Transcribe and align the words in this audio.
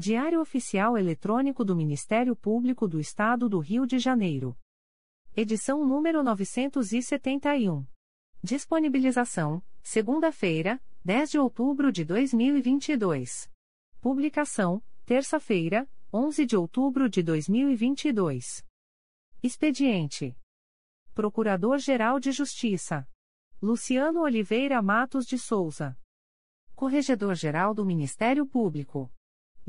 Diário 0.00 0.40
Oficial 0.40 0.96
Eletrônico 0.96 1.62
do 1.62 1.76
Ministério 1.76 2.34
Público 2.34 2.88
do 2.88 2.98
Estado 2.98 3.50
do 3.50 3.58
Rio 3.58 3.86
de 3.86 3.98
Janeiro. 3.98 4.56
Edição 5.36 5.86
número 5.86 6.22
971. 6.22 7.86
Disponibilização: 8.42 9.62
segunda-feira, 9.82 10.82
10 11.04 11.32
de 11.32 11.38
outubro 11.38 11.92
de 11.92 12.02
2022. 12.06 13.52
Publicação: 14.00 14.82
terça-feira, 15.04 15.86
11 16.10 16.46
de 16.46 16.56
outubro 16.56 17.06
de 17.06 17.22
2022. 17.22 18.64
Expediente: 19.42 20.34
Procurador-Geral 21.12 22.18
de 22.18 22.32
Justiça 22.32 23.06
Luciano 23.60 24.22
Oliveira 24.22 24.80
Matos 24.80 25.26
de 25.26 25.38
Souza. 25.38 25.94
Corregedor-Geral 26.74 27.74
do 27.74 27.84
Ministério 27.84 28.46
Público. 28.46 29.12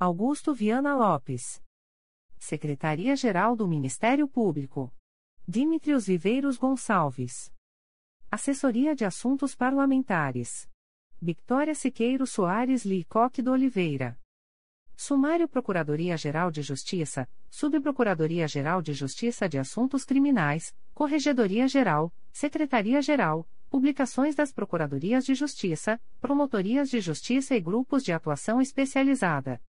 Augusto 0.00 0.54
Viana 0.54 0.94
Lopes. 0.94 1.60
Secretaria-Geral 2.38 3.56
do 3.56 3.66
Ministério 3.66 4.28
Público. 4.28 4.94
Dimitrios 5.44 6.06
Viveiros 6.06 6.56
Gonçalves. 6.56 7.52
Assessoria 8.30 8.94
de 8.94 9.04
Assuntos 9.04 9.56
Parlamentares. 9.56 10.70
Victoria 11.20 11.74
Siqueiro 11.74 12.28
Soares 12.28 12.84
Licoque 12.84 13.42
do 13.42 13.50
Oliveira. 13.50 14.16
Sumário 14.96 15.48
Procuradoria-Geral 15.48 16.52
de 16.52 16.62
Justiça, 16.62 17.28
Subprocuradoria-Geral 17.50 18.80
de 18.80 18.92
Justiça 18.92 19.48
de 19.48 19.58
Assuntos 19.58 20.04
Criminais, 20.04 20.72
Corregedoria-Geral, 20.94 22.14
Secretaria-Geral, 22.30 23.48
Publicações 23.68 24.36
das 24.36 24.52
Procuradorias 24.52 25.24
de 25.24 25.34
Justiça, 25.34 26.00
Promotorias 26.20 26.88
de 26.88 27.00
Justiça 27.00 27.56
e 27.56 27.60
Grupos 27.60 28.04
de 28.04 28.12
Atuação 28.12 28.60
Especializada. 28.60 29.60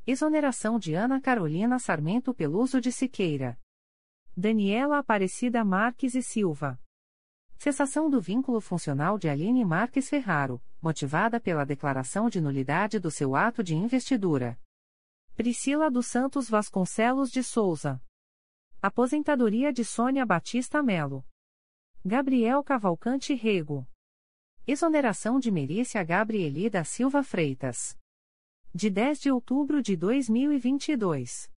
Exoneração 0.05 0.77
de 0.77 0.93
Ana 0.93 1.19
Carolina 1.19 1.79
Sarmento 1.79 2.31
Peluso 2.31 2.79
de 2.79 2.91
Siqueira. 2.91 3.59
Daniela 4.37 4.99
Aparecida 4.99 5.65
Marques 5.65 6.13
e 6.13 6.21
Silva. 6.21 6.79
Cessação 7.57 8.09
do 8.09 8.21
vínculo 8.21 8.61
funcional 8.61 9.17
de 9.17 9.27
Aline 9.27 9.65
Marques 9.65 10.09
Ferraro, 10.09 10.61
motivada 10.81 11.39
pela 11.39 11.65
declaração 11.65 12.29
de 12.29 12.39
nulidade 12.39 12.99
do 12.99 13.09
seu 13.09 13.35
ato 13.35 13.63
de 13.63 13.75
investidura. 13.75 14.59
Priscila 15.35 15.89
dos 15.89 16.07
Santos 16.07 16.49
Vasconcelos 16.49 17.31
de 17.31 17.41
Souza. 17.43 18.01
Aposentadoria 18.81 19.73
de 19.73 19.83
Sônia 19.83 20.25
Batista 20.25 20.83
Melo. 20.83 21.25
Gabriel 22.03 22.63
Cavalcante 22.63 23.33
Rego. 23.33 23.87
Exoneração 24.67 25.39
de 25.39 25.49
Merícia 25.49 26.03
Gabrieli 26.03 26.69
da 26.69 26.83
Silva 26.83 27.23
Freitas. 27.23 27.97
De 28.73 28.89
10 28.89 29.21
de 29.21 29.31
outubro 29.31 29.81
de 29.81 29.95
2022 29.95 31.54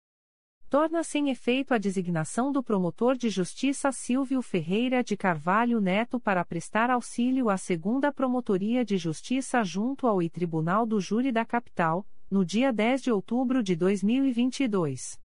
torna-se 0.69 1.17
em 1.17 1.29
efeito 1.29 1.73
a 1.73 1.77
designação 1.77 2.51
do 2.51 2.61
promotor 2.61 3.15
de 3.15 3.29
justiça 3.29 3.91
Silvio 3.91 4.41
Ferreira 4.41 5.03
de 5.03 5.15
Carvalho 5.15 5.79
Neto 5.79 6.19
para 6.19 6.43
prestar 6.43 6.89
auxílio 6.89 7.49
à 7.49 7.57
segunda 7.57 8.11
Promotoria 8.11 8.83
de 8.83 8.97
Justiça 8.97 9.63
junto 9.63 10.07
ao 10.07 10.21
I 10.21 10.29
Tribunal 10.29 10.85
do 10.85 10.99
Júri 10.99 11.31
da 11.31 11.45
Capital, 11.45 12.05
no 12.29 12.43
dia 12.43 12.73
10 12.73 13.03
de 13.03 13.11
outubro 13.11 13.63
de 13.63 13.75
2022. 13.75 15.26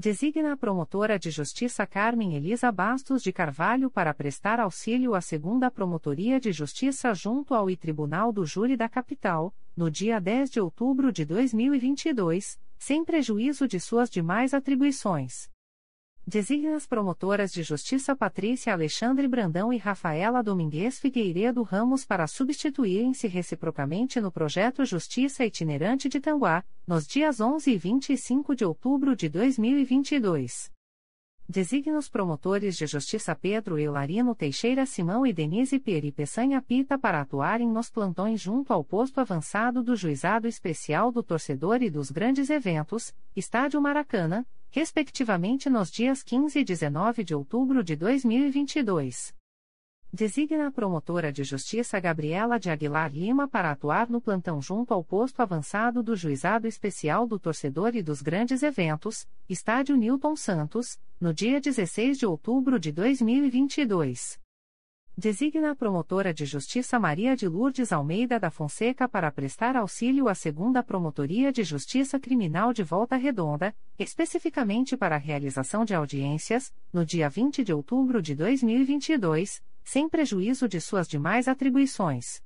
Designa 0.00 0.52
a 0.52 0.56
promotora 0.56 1.18
de 1.18 1.28
justiça 1.28 1.84
Carmen 1.84 2.36
Elisa 2.36 2.70
Bastos 2.70 3.20
de 3.20 3.32
Carvalho 3.32 3.90
para 3.90 4.14
prestar 4.14 4.60
auxílio 4.60 5.12
à 5.12 5.20
segunda 5.20 5.72
Promotoria 5.72 6.38
de 6.38 6.52
Justiça 6.52 7.12
junto 7.12 7.52
ao 7.52 7.66
Tribunal 7.76 8.32
do 8.32 8.46
Júri 8.46 8.76
da 8.76 8.88
Capital, 8.88 9.52
no 9.76 9.90
dia 9.90 10.20
10 10.20 10.50
de 10.50 10.60
outubro 10.60 11.10
de 11.10 11.24
2022 11.24 12.60
sem 12.78 13.04
prejuízo 13.04 13.66
de 13.66 13.80
suas 13.80 14.08
demais 14.08 14.54
atribuições. 14.54 15.50
Designa 16.28 16.76
as 16.76 16.86
promotoras 16.86 17.50
de 17.50 17.62
justiça 17.62 18.14
Patrícia 18.14 18.74
Alexandre 18.74 19.26
Brandão 19.26 19.72
e 19.72 19.78
Rafaela 19.78 20.42
Domingues 20.42 21.00
Figueiredo 21.00 21.62
Ramos 21.62 22.04
para 22.04 22.26
substituírem-se 22.26 23.26
reciprocamente 23.26 24.20
no 24.20 24.30
projeto 24.30 24.84
Justiça 24.84 25.42
Itinerante 25.46 26.06
de 26.06 26.20
Tanguá, 26.20 26.62
nos 26.86 27.06
dias 27.06 27.40
11 27.40 27.70
e 27.70 27.78
25 27.78 28.54
de 28.54 28.62
outubro 28.62 29.16
de 29.16 29.26
2022. 29.30 30.70
Designa 31.48 31.96
os 31.96 32.10
promotores 32.10 32.76
de 32.76 32.86
justiça 32.86 33.34
Pedro 33.34 33.78
Eularino 33.78 34.34
Teixeira 34.34 34.84
Simão 34.84 35.26
e 35.26 35.32
Denise 35.32 35.78
Peri 35.78 36.12
Peçanha 36.12 36.60
Pita 36.60 36.98
para 36.98 37.22
atuarem 37.22 37.70
nos 37.70 37.88
plantões 37.88 38.38
junto 38.38 38.70
ao 38.70 38.84
posto 38.84 39.18
avançado 39.18 39.82
do 39.82 39.96
Juizado 39.96 40.46
Especial 40.46 41.10
do 41.10 41.22
Torcedor 41.22 41.82
e 41.82 41.88
dos 41.88 42.10
Grandes 42.10 42.50
Eventos, 42.50 43.14
Estádio 43.34 43.80
Maracanã, 43.80 44.44
respectivamente 44.70 45.70
nos 45.70 45.90
dias 45.90 46.22
15 46.22 46.58
e 46.58 46.64
19 46.64 47.24
de 47.24 47.34
outubro 47.34 47.82
de 47.82 47.96
2022. 47.96 49.34
Designa 50.10 50.68
a 50.68 50.70
promotora 50.70 51.30
de 51.30 51.44
justiça 51.44 52.00
Gabriela 52.00 52.58
de 52.58 52.70
Aguilar 52.70 53.12
Lima 53.12 53.46
para 53.46 53.70
atuar 53.70 54.08
no 54.08 54.22
plantão 54.22 54.60
junto 54.60 54.94
ao 54.94 55.04
posto 55.04 55.40
avançado 55.40 56.02
do 56.02 56.16
Juizado 56.16 56.66
Especial 56.66 57.26
do 57.26 57.38
Torcedor 57.38 57.94
e 57.94 58.02
dos 58.02 58.22
Grandes 58.22 58.62
Eventos, 58.62 59.28
Estádio 59.48 59.96
Newton 59.96 60.34
Santos, 60.34 60.98
no 61.20 61.34
dia 61.34 61.60
16 61.60 62.18
de 62.18 62.24
outubro 62.24 62.80
de 62.80 62.90
2022. 62.90 64.38
Designa 65.20 65.72
a 65.72 65.74
promotora 65.74 66.32
de 66.32 66.46
justiça 66.46 66.96
Maria 66.96 67.34
de 67.34 67.48
Lourdes 67.48 67.90
Almeida 67.90 68.38
da 68.38 68.52
Fonseca 68.52 69.08
para 69.08 69.32
prestar 69.32 69.74
auxílio 69.74 70.28
à 70.28 70.34
segunda 70.36 70.80
Promotoria 70.80 71.50
de 71.50 71.64
Justiça 71.64 72.20
Criminal 72.20 72.72
de 72.72 72.84
Volta 72.84 73.16
Redonda, 73.16 73.74
especificamente 73.98 74.96
para 74.96 75.16
a 75.16 75.18
realização 75.18 75.84
de 75.84 75.92
audiências, 75.92 76.72
no 76.92 77.04
dia 77.04 77.28
20 77.28 77.64
de 77.64 77.72
outubro 77.72 78.22
de 78.22 78.36
2022 78.36 79.60
sem 79.82 80.08
prejuízo 80.08 80.68
de 80.68 80.80
suas 80.80 81.08
demais 81.08 81.48
atribuições. 81.48 82.40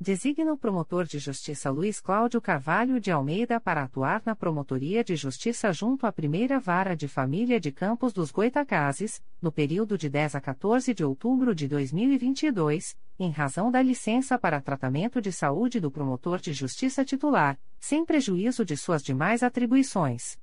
Designa 0.00 0.52
o 0.52 0.56
promotor 0.56 1.06
de 1.06 1.18
justiça 1.18 1.70
Luiz 1.70 1.98
Cláudio 1.98 2.40
Carvalho 2.40 3.00
de 3.00 3.10
Almeida 3.10 3.58
para 3.58 3.82
atuar 3.82 4.22
na 4.24 4.36
Promotoria 4.36 5.02
de 5.02 5.16
Justiça 5.16 5.72
junto 5.72 6.06
à 6.06 6.12
Primeira 6.12 6.60
Vara 6.60 6.94
de 6.94 7.08
Família 7.08 7.58
de 7.58 7.72
Campos 7.72 8.12
dos 8.12 8.30
Goitacazes, 8.30 9.20
no 9.42 9.50
período 9.50 9.98
de 9.98 10.08
10 10.08 10.36
a 10.36 10.40
14 10.40 10.94
de 10.94 11.04
outubro 11.04 11.52
de 11.52 11.66
2022, 11.66 12.96
em 13.18 13.32
razão 13.32 13.72
da 13.72 13.82
licença 13.82 14.38
para 14.38 14.60
tratamento 14.60 15.20
de 15.20 15.32
saúde 15.32 15.80
do 15.80 15.90
promotor 15.90 16.38
de 16.38 16.52
justiça 16.52 17.04
titular, 17.04 17.58
sem 17.80 18.04
prejuízo 18.04 18.64
de 18.64 18.76
suas 18.76 19.02
demais 19.02 19.42
atribuições. 19.42 20.38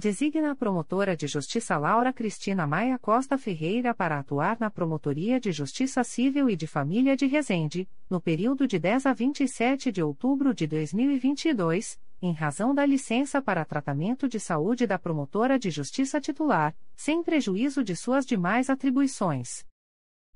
Designa 0.00 0.52
a 0.52 0.54
promotora 0.54 1.16
de 1.16 1.26
justiça 1.26 1.76
Laura 1.76 2.12
Cristina 2.12 2.68
Maia 2.68 2.96
Costa 3.00 3.36
Ferreira 3.36 3.92
para 3.92 4.20
atuar 4.20 4.56
na 4.60 4.70
Promotoria 4.70 5.40
de 5.40 5.50
Justiça 5.50 6.04
Civil 6.04 6.48
e 6.48 6.54
de 6.54 6.68
Família 6.68 7.16
de 7.16 7.26
Resende, 7.26 7.90
no 8.08 8.20
período 8.20 8.64
de 8.68 8.78
10 8.78 9.06
a 9.06 9.12
27 9.12 9.90
de 9.90 10.00
outubro 10.00 10.54
de 10.54 10.68
2022, 10.68 12.00
em 12.22 12.32
razão 12.32 12.72
da 12.72 12.86
licença 12.86 13.42
para 13.42 13.64
tratamento 13.64 14.28
de 14.28 14.38
saúde 14.38 14.86
da 14.86 15.00
promotora 15.00 15.58
de 15.58 15.68
justiça 15.68 16.20
titular, 16.20 16.76
sem 16.94 17.20
prejuízo 17.20 17.82
de 17.82 17.96
suas 17.96 18.24
demais 18.24 18.70
atribuições. 18.70 19.66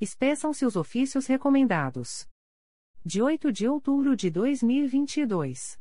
Espeçam-se 0.00 0.66
os 0.66 0.74
ofícios 0.74 1.26
recomendados. 1.26 2.26
De 3.04 3.22
8 3.22 3.52
de 3.52 3.68
outubro 3.68 4.16
de 4.16 4.28
2022. 4.28 5.78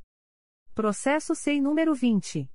Processo 0.74 1.34
SEI 1.36 1.60
número 1.60 1.96
20 1.96 2.48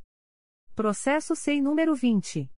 Processo 0.74 1.34
SEI 1.34 1.60
número 1.60 1.94
20. 1.94 2.50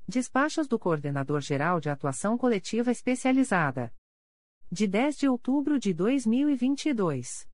Despachos 0.07 0.67
do 0.67 0.79
Coordenador-Geral 0.79 1.81
de 1.81 1.89
Atuação 1.89 2.37
Coletiva 2.37 2.91
Especializada. 2.91 3.93
De 4.71 4.87
10 4.87 5.17
de 5.17 5.27
outubro 5.27 5.77
de 5.77 5.93
2022. 5.93 7.45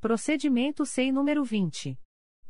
Procedimento 0.00 0.86
SEI 0.86 1.12
número 1.12 1.44
20. 1.44 2.00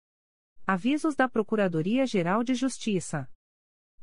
Avisos 0.65 1.13
da 1.15 1.27
Procuradoria-Geral 1.27 2.41
de 2.43 2.55
Justiça. 2.55 3.27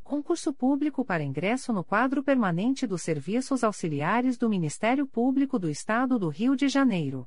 Concurso 0.04 0.52
público 0.52 1.04
para 1.04 1.22
ingresso 1.22 1.72
no 1.72 1.82
quadro 1.82 2.22
permanente 2.22 2.86
dos 2.86 3.02
serviços 3.02 3.64
auxiliares 3.64 4.36
do 4.36 4.48
Ministério 4.48 5.06
Público 5.06 5.58
do 5.58 5.70
Estado 5.70 6.18
do 6.18 6.28
Rio 6.28 6.54
de 6.54 6.68
Janeiro. 6.68 7.26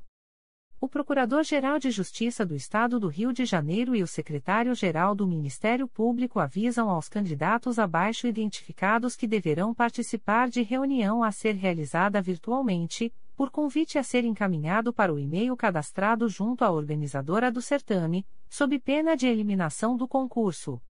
O 0.78 0.86
Procurador-Geral 0.86 1.78
de 1.78 1.90
Justiça 1.90 2.44
do 2.44 2.54
Estado 2.54 3.00
do 3.00 3.08
Rio 3.08 3.32
de 3.32 3.46
Janeiro 3.46 3.96
e 3.96 4.02
o 4.02 4.06
Secretário-Geral 4.06 5.14
do 5.14 5.26
Ministério 5.26 5.88
Público 5.88 6.38
avisam 6.38 6.90
aos 6.90 7.08
candidatos 7.08 7.78
abaixo 7.78 8.26
identificados 8.26 9.16
que 9.16 9.26
deverão 9.26 9.74
participar 9.74 10.48
de 10.48 10.62
reunião 10.62 11.24
a 11.24 11.32
ser 11.32 11.54
realizada 11.54 12.20
virtualmente, 12.20 13.12
por 13.34 13.50
convite 13.50 13.98
a 13.98 14.02
ser 14.02 14.22
encaminhado 14.24 14.92
para 14.92 15.12
o 15.12 15.18
e-mail 15.18 15.56
cadastrado 15.56 16.28
junto 16.28 16.62
à 16.62 16.70
organizadora 16.70 17.50
do 17.50 17.62
certame, 17.62 18.24
sob 18.48 18.78
pena 18.78 19.16
de 19.16 19.26
eliminação 19.26 19.96
do 19.96 20.06
concurso. 20.06 20.80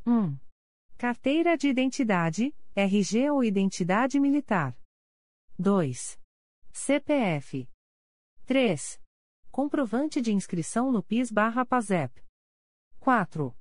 1. 0.05 0.37
Carteira 0.97 1.57
de 1.57 1.69
identidade, 1.69 2.53
RG 2.75 3.31
ou 3.31 3.41
identidade 3.41 4.19
militar. 4.19 4.77
2. 5.57 6.19
CPF. 6.73 7.69
3. 8.45 9.01
Comprovante 9.49 10.19
de 10.21 10.33
inscrição 10.33 10.91
no 10.91 11.01
PIS/PASEP. 11.01 12.21
4. 12.99 13.55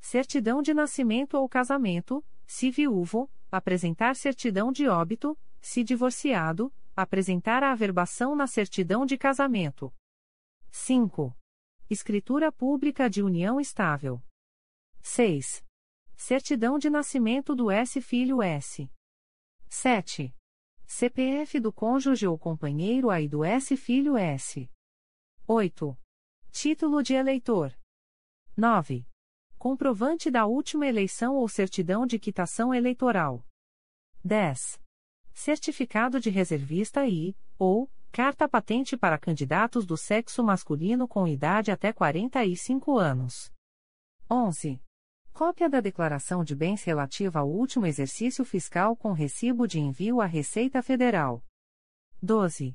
Certidão 0.00 0.62
de 0.62 0.72
nascimento 0.72 1.34
ou 1.34 1.48
casamento, 1.48 2.24
se 2.46 2.70
viúvo, 2.70 3.30
apresentar 3.50 4.16
certidão 4.16 4.72
de 4.72 4.88
óbito, 4.88 5.38
se 5.60 5.84
divorciado, 5.84 6.72
apresentar 6.96 7.62
a 7.62 7.72
averbação 7.72 8.34
na 8.34 8.46
certidão 8.46 9.04
de 9.04 9.16
casamento. 9.16 9.94
5. 10.70 11.36
Escritura 11.88 12.50
pública 12.50 13.08
de 13.08 13.22
união 13.22 13.60
estável. 13.60 14.22
6. 15.02 15.64
Certidão 16.16 16.78
de 16.78 16.90
nascimento 16.90 17.54
do 17.54 17.70
S 17.70 18.00
filho 18.00 18.42
S. 18.42 18.90
7. 19.68 20.34
CPF 20.86 21.60
do 21.60 21.72
cônjuge 21.72 22.26
ou 22.26 22.38
companheiro 22.38 23.10
aí 23.10 23.28
do 23.28 23.44
S 23.44 23.76
filho 23.76 24.16
S. 24.16 24.70
8. 25.46 25.98
Título 26.50 27.02
de 27.02 27.14
eleitor. 27.14 27.76
9. 28.56 29.09
Comprovante 29.60 30.30
da 30.30 30.46
última 30.46 30.86
eleição 30.86 31.36
ou 31.36 31.46
certidão 31.46 32.06
de 32.06 32.18
quitação 32.18 32.72
eleitoral. 32.72 33.44
10. 34.24 34.80
Certificado 35.34 36.18
de 36.18 36.30
reservista 36.30 37.06
e, 37.06 37.36
ou, 37.58 37.86
carta 38.10 38.48
patente 38.48 38.96
para 38.96 39.18
candidatos 39.18 39.84
do 39.84 39.98
sexo 39.98 40.42
masculino 40.42 41.06
com 41.06 41.28
idade 41.28 41.70
até 41.70 41.92
45 41.92 42.96
anos. 42.96 43.52
11. 44.30 44.82
Cópia 45.30 45.68
da 45.68 45.82
declaração 45.82 46.42
de 46.42 46.56
bens 46.56 46.82
relativa 46.82 47.40
ao 47.40 47.50
último 47.50 47.84
exercício 47.84 48.46
fiscal 48.46 48.96
com 48.96 49.12
recibo 49.12 49.68
de 49.68 49.78
envio 49.78 50.22
à 50.22 50.24
Receita 50.24 50.82
Federal. 50.82 51.44
12. 52.22 52.74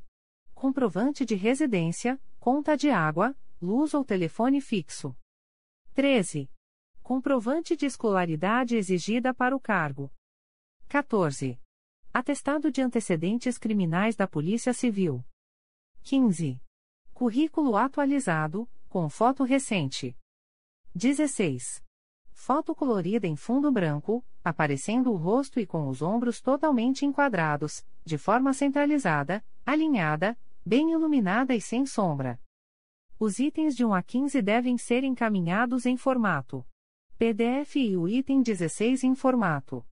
Comprovante 0.54 1.26
de 1.26 1.34
residência, 1.34 2.22
conta 2.40 2.78
de 2.78 2.92
água, 2.92 3.36
luz 3.60 3.96
ou 3.96 4.06
telefone 4.06 4.62
fixo. 4.62 5.18
13. 5.96 6.48
Comprovante 7.06 7.76
de 7.76 7.86
escolaridade 7.86 8.76
exigida 8.76 9.32
para 9.32 9.56
o 9.56 9.60
cargo. 9.60 10.12
14. 10.88 11.62
Atestado 12.12 12.72
de 12.72 12.82
antecedentes 12.82 13.60
criminais 13.60 14.16
da 14.16 14.28
Polícia 14.28 14.74
Civil. 14.74 15.24
15. 16.02 16.60
Currículo 17.14 17.78
atualizado, 17.78 18.68
com 18.90 19.08
foto 19.08 19.44
recente. 19.44 20.18
16. 20.96 21.84
Foto 22.34 22.74
colorida 22.74 23.28
em 23.28 23.36
fundo 23.36 23.72
branco, 23.72 24.26
aparecendo 24.44 25.12
o 25.12 25.16
rosto 25.16 25.60
e 25.60 25.68
com 25.68 25.88
os 25.88 26.02
ombros 26.02 26.42
totalmente 26.42 27.06
enquadrados, 27.06 27.86
de 28.04 28.18
forma 28.18 28.52
centralizada, 28.52 29.46
alinhada, 29.64 30.36
bem 30.66 30.94
iluminada 30.94 31.54
e 31.54 31.62
sem 31.62 31.86
sombra. 31.86 32.42
Os 33.20 33.38
itens 33.38 33.76
de 33.76 33.86
1 33.86 33.94
a 33.94 34.02
15 34.02 34.42
devem 34.42 34.76
ser 34.76 35.04
encaminhados 35.04 35.86
em 35.86 35.96
formato 35.96 36.66
PDF 37.18 37.78
e 37.78 37.96
o 37.96 38.10
item 38.10 38.42
16 38.42 39.06
em 39.06 39.16
formato 39.16 39.86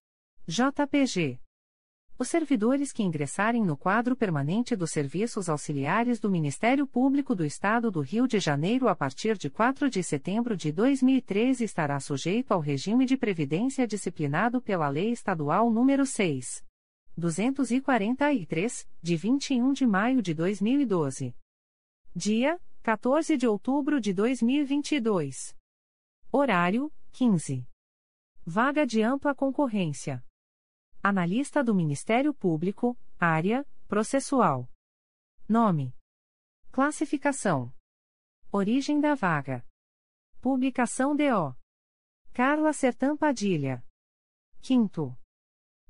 JPG. 0.45 1.39
Os 2.19 2.27
servidores 2.27 2.91
que 2.91 3.01
ingressarem 3.01 3.63
no 3.63 3.77
quadro 3.77 4.13
permanente 4.13 4.75
dos 4.75 4.91
serviços 4.91 5.47
auxiliares 5.47 6.19
do 6.19 6.29
Ministério 6.29 6.85
Público 6.85 7.33
do 7.33 7.45
Estado 7.45 7.89
do 7.89 8.01
Rio 8.01 8.27
de 8.27 8.41
Janeiro 8.41 8.89
a 8.89 8.95
partir 8.95 9.37
de 9.37 9.49
4 9.49 9.89
de 9.89 10.03
setembro 10.03 10.57
de 10.57 10.69
2013 10.73 11.63
estará 11.63 11.97
sujeito 12.01 12.51
ao 12.51 12.59
regime 12.59 13.05
de 13.05 13.15
previdência 13.15 13.87
disciplinado 13.87 14.61
pela 14.61 14.89
Lei 14.89 15.13
Estadual 15.13 15.71
nº 15.71 16.05
6. 16.05 16.61
243, 17.15 18.85
de 19.01 19.15
21 19.15 19.71
de 19.71 19.87
maio 19.87 20.21
de 20.21 20.33
2012. 20.33 21.33
Dia: 22.13 22.59
14 22.81 23.37
de 23.37 23.47
outubro 23.47 24.01
de 24.01 24.11
2022. 24.11 25.55
Horário: 26.29 26.91
15. 27.13 27.69
Vaga 28.43 28.87
de 28.87 29.03
ampla 29.03 29.35
concorrência. 29.35 30.25
Analista 31.01 31.63
do 31.63 31.75
Ministério 31.75 32.33
Público, 32.33 32.97
área, 33.19 33.63
processual. 33.87 34.67
Nome. 35.47 35.95
Classificação. 36.71 37.71
Origem 38.51 38.99
da 38.99 39.13
vaga. 39.13 39.63
Publicação 40.41 41.15
DO. 41.15 41.55
Carla 42.33 42.73
Sertã 42.73 43.15
Padilha. 43.15 43.85
Quinto. 44.59 45.15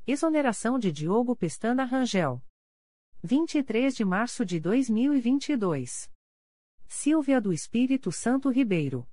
Exoneração 0.06 0.78
de 0.78 0.92
Diogo 0.92 1.38
Pestana 1.38 1.86
Rangel. 1.86 2.44
23 3.24 3.96
de 3.96 4.04
março 4.04 4.46
de 4.46 4.60
2022. 4.60 6.12
Silvia 6.86 7.40
do 7.40 7.54
Espírito 7.54 8.12
Santo 8.12 8.50
Ribeiro. 8.50 9.08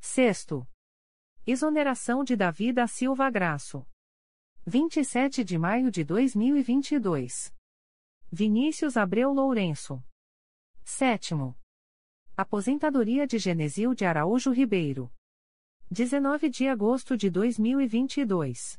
Sexto. 0.00 0.68
Exoneração 1.50 2.24
de 2.24 2.36
Davi 2.36 2.74
da 2.74 2.86
Silva 2.86 3.30
Graço. 3.30 3.82
27 4.66 5.42
de 5.42 5.56
maio 5.56 5.90
de 5.90 6.04
2022. 6.04 7.54
Vinícius 8.30 8.98
Abreu 8.98 9.32
Lourenço. 9.32 10.04
Sétimo. 10.84 11.58
Aposentadoria 12.36 13.26
de 13.26 13.38
Genesil 13.38 13.94
de 13.94 14.04
Araújo 14.04 14.52
Ribeiro. 14.52 15.10
19 15.90 16.50
de 16.50 16.68
agosto 16.68 17.16
de 17.16 17.30
2022. 17.30 18.78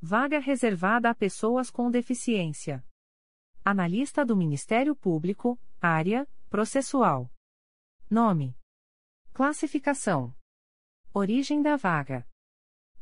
Vaga 0.00 0.38
reservada 0.38 1.10
a 1.10 1.14
pessoas 1.14 1.70
com 1.70 1.90
deficiência. 1.90 2.82
Analista 3.62 4.24
do 4.24 4.34
Ministério 4.34 4.96
Público, 4.96 5.60
área, 5.78 6.26
processual. 6.48 7.30
Nome. 8.08 8.56
Classificação. 9.34 10.34
Origem 11.14 11.60
da 11.60 11.76
vaga. 11.76 12.26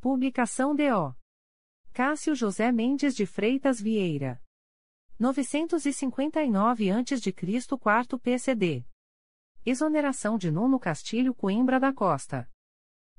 Publicação 0.00 0.74
DO. 0.74 1.14
Cássio 1.92 2.34
José 2.34 2.72
Mendes 2.72 3.14
de 3.14 3.24
Freitas 3.24 3.80
Vieira. 3.80 4.42
959 5.16 6.90
a.C. 6.90 7.78
quarto 7.78 8.18
PCD. 8.18 8.84
Exoneração 9.64 10.36
de 10.36 10.50
Nuno 10.50 10.80
Castilho 10.80 11.32
Coimbra 11.32 11.78
da 11.78 11.92
Costa. 11.92 12.50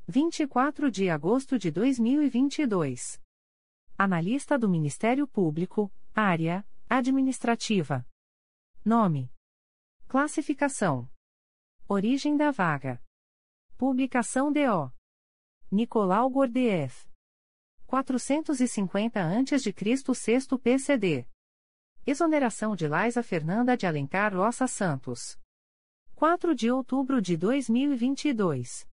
24 0.10 0.92
de 0.92 1.10
agosto 1.10 1.58
de 1.58 1.72
2022. 1.72 3.22
Analista 3.98 4.60
do 4.60 4.68
Ministério 4.68 5.26
Público, 5.26 5.90
área 6.14 6.68
administrativa. 6.90 8.06
Nome. 8.84 9.32
Classificação. 10.10 11.10
Origem 11.88 12.36
da 12.36 12.52
vaga. 12.52 13.02
Publicação 13.82 14.54
DO. 14.54 14.94
Nicolau 15.72 16.30
Gordiev. 16.30 16.94
450 17.88 19.20
a.C. 19.20 20.14
Sexto 20.14 20.60
PCD. 20.60 21.28
Exoneração 22.06 22.76
de 22.76 22.88
Laisa 22.88 23.24
Fernanda 23.24 23.76
de 23.76 23.88
Alencar 23.88 24.36
Roça 24.38 24.68
Santos. 24.68 25.36
4 26.14 26.54
de 26.54 26.70
outubro 26.70 27.20
de 27.20 27.36
2022. 27.36 28.88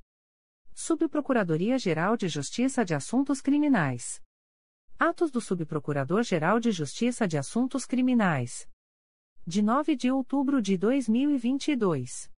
Subprocuradoria-Geral 0.74 2.17
de 2.17 2.28
Justiça 2.28 2.84
de 2.84 2.96
Assuntos 2.96 3.41
Criminais. 3.41 4.20
Atos 4.98 5.30
do 5.30 5.39
Subprocurador-Geral 5.39 6.60
de 6.60 6.72
Justiça 6.72 7.28
de 7.28 7.38
Assuntos 7.38 7.86
Criminais. 7.86 8.67
De 9.46 9.62
9 9.62 9.96
de 9.96 10.12
outubro 10.12 10.60
de 10.60 10.80
2022. 10.80 12.31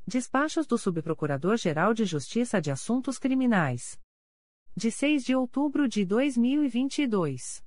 Despachos 0.07 0.65
do 0.65 0.77
Subprocurador-Geral 0.77 1.93
de 1.93 2.05
Justiça 2.05 2.61
de 2.61 2.71
Assuntos 2.71 3.19
Criminais. 3.19 3.99
De 4.73 4.89
6 4.89 5.25
de 5.25 5.35
outubro 5.35 5.89
de 5.89 6.05
2022. 6.05 7.61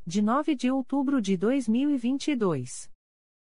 De 0.05 0.21
9 0.21 0.53
de 0.53 0.69
outubro 0.69 1.21
de 1.21 1.37
2022. 1.37 2.90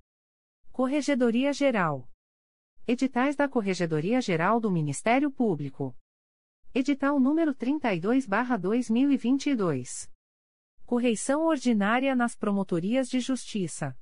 Corregedoria 0.73 1.53
Geral. 1.53 2.05
Editais 2.85 3.37
da 3.37 3.47
Corregedoria 3.47 4.19
Geral 4.19 4.59
do 4.59 4.69
Ministério 4.69 5.31
Público. 5.31 5.95
Edital 6.75 7.19
número 7.19 7.53
32/2022. 7.53 10.09
Correição 10.87 11.45
ordinária 11.45 12.15
nas 12.15 12.35
Promotorias 12.35 13.07
de 13.07 13.19
Justiça. 13.19 13.95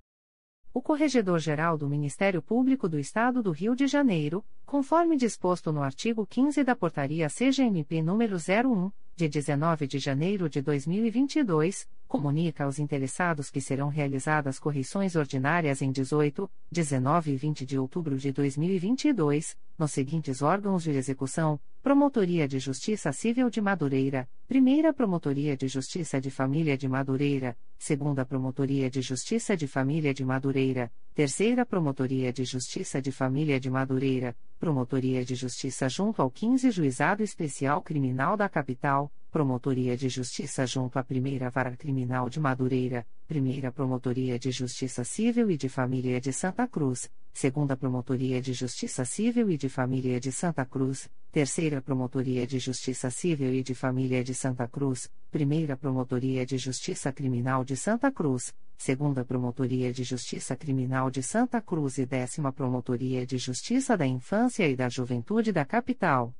O 0.73 0.81
Corregedor-Geral 0.81 1.77
do 1.77 1.89
Ministério 1.89 2.41
Público 2.41 2.87
do 2.87 2.97
Estado 2.97 3.43
do 3.43 3.51
Rio 3.51 3.75
de 3.75 3.87
Janeiro, 3.87 4.41
conforme 4.65 5.17
disposto 5.17 5.73
no 5.73 5.83
artigo 5.83 6.25
15 6.25 6.63
da 6.63 6.73
Portaria 6.73 7.27
CGMP 7.27 8.01
número 8.01 8.37
01, 8.37 8.89
de 9.21 9.29
19 9.29 9.85
de 9.85 9.99
janeiro 9.99 10.49
de 10.49 10.63
2022, 10.63 11.87
comunica 12.07 12.63
aos 12.63 12.79
interessados 12.79 13.51
que 13.51 13.61
serão 13.61 13.87
realizadas 13.87 14.57
correções 14.57 15.15
ordinárias 15.15 15.79
em 15.83 15.91
18, 15.91 16.49
19 16.71 17.31
e 17.31 17.35
20 17.35 17.63
de 17.63 17.77
outubro 17.77 18.17
de 18.17 18.31
2022, 18.31 19.55
nos 19.77 19.91
seguintes 19.91 20.41
órgãos 20.41 20.81
de 20.81 20.89
execução: 20.89 21.59
Promotoria 21.83 22.47
de 22.47 22.57
Justiça 22.57 23.11
Civil 23.11 23.51
de 23.51 23.61
Madureira, 23.61 24.27
Primeira 24.47 24.91
Promotoria 24.91 25.55
de 25.55 25.67
Justiça 25.67 26.19
de 26.19 26.31
Família 26.31 26.75
de 26.75 26.89
Madureira, 26.89 27.55
Segunda 27.77 28.25
Promotoria 28.25 28.89
de 28.89 29.03
Justiça 29.03 29.55
de 29.55 29.67
Família 29.67 30.15
de 30.15 30.25
Madureira, 30.25 30.91
Terceira 31.13 31.63
Promotoria 31.63 32.33
de 32.33 32.43
Justiça 32.43 32.99
de 32.99 33.11
Família 33.11 33.59
de 33.59 33.69
Madureira, 33.69 34.35
Promotoria 34.61 35.25
de 35.25 35.33
Justiça 35.33 35.89
junto 35.89 36.21
ao 36.21 36.29
15 36.29 36.69
Juizado 36.69 37.23
Especial 37.23 37.81
Criminal 37.81 38.37
da 38.37 38.47
Capital, 38.47 39.11
Promotoria 39.31 39.97
de 39.97 40.07
Justiça 40.07 40.67
junto 40.67 40.99
à 40.99 41.03
Primeira 41.03 41.49
Vara 41.49 41.75
Criminal 41.75 42.29
de 42.29 42.39
Madureira, 42.39 43.03
Primeira 43.27 43.71
Promotoria 43.71 44.37
de 44.37 44.51
Justiça 44.51 45.03
Civil 45.03 45.49
e 45.49 45.57
de 45.57 45.67
Família 45.67 46.21
de 46.21 46.31
Santa 46.31 46.67
Cruz, 46.67 47.09
Segunda 47.33 47.77
Promotoria 47.77 48.41
de 48.41 48.53
Justiça 48.53 49.05
Civil 49.05 49.49
e 49.49 49.57
de 49.57 49.69
Família 49.69 50.19
de 50.19 50.31
Santa 50.31 50.65
Cruz, 50.65 51.09
Terceira 51.31 51.81
Promotoria 51.81 52.45
de 52.45 52.59
Justiça 52.59 53.09
Civil 53.09 53.53
e 53.53 53.63
de 53.63 53.73
Família 53.73 54.23
de 54.23 54.33
Santa 54.33 54.67
Cruz, 54.67 55.09
Primeira 55.31 55.77
Promotoria 55.77 56.45
de 56.45 56.57
Justiça 56.57 57.11
Criminal 57.11 57.63
de 57.63 57.77
Santa 57.77 58.11
Cruz, 58.11 58.53
Segunda 58.77 59.23
Promotoria 59.23 59.93
de 59.93 60.03
Justiça 60.03 60.55
Criminal 60.55 61.09
de 61.09 61.23
Santa 61.23 61.61
Cruz 61.61 61.97
e 61.97 62.05
Décima 62.05 62.51
Promotoria 62.51 63.25
de 63.25 63.37
Justiça 63.37 63.95
da 63.95 64.05
Infância 64.05 64.67
e 64.67 64.75
da 64.75 64.89
Juventude 64.89 65.51
da 65.51 65.63
Capital. 65.63 66.35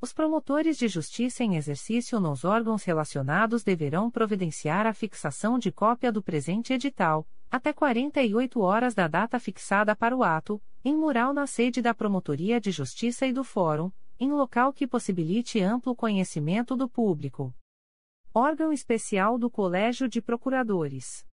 Os 0.00 0.12
promotores 0.12 0.76
de 0.76 0.86
justiça 0.86 1.42
em 1.42 1.56
exercício 1.56 2.20
nos 2.20 2.44
órgãos 2.44 2.84
relacionados 2.84 3.64
deverão 3.64 4.08
providenciar 4.10 4.86
a 4.86 4.92
fixação 4.92 5.58
de 5.58 5.72
cópia 5.72 6.12
do 6.12 6.22
presente 6.22 6.72
edital, 6.72 7.26
até 7.50 7.72
48 7.72 8.60
horas 8.60 8.94
da 8.94 9.08
data 9.08 9.38
fixada 9.40 9.96
para 9.96 10.16
o 10.16 10.22
ato, 10.22 10.62
em 10.84 10.96
mural 10.96 11.32
na 11.32 11.46
sede 11.46 11.80
da 11.80 11.94
Promotoria 11.94 12.60
de 12.60 12.70
Justiça 12.70 13.26
e 13.26 13.32
do 13.32 13.42
Fórum, 13.42 13.90
em 14.20 14.30
local 14.32 14.72
que 14.72 14.86
possibilite 14.86 15.60
amplo 15.60 15.94
conhecimento 15.94 16.76
do 16.76 16.88
público. 16.88 17.54
Órgão 18.34 18.72
Especial 18.72 19.38
do 19.38 19.50
Colégio 19.50 20.08
de 20.08 20.20
Procuradores. 20.20 21.26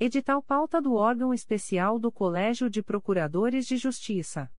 Edital 0.00 0.42
pauta 0.42 0.80
do 0.80 0.94
órgão 0.94 1.32
especial 1.32 1.98
do 1.98 2.10
Colégio 2.10 2.68
de 2.68 2.82
Procuradores 2.82 3.66
de 3.66 3.76
Justiça. 3.76 4.50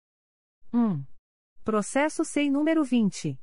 1. 0.73 1.03
Processo 1.65 2.25
SEI 2.25 2.49
número 2.49 2.85
20. 2.85 3.37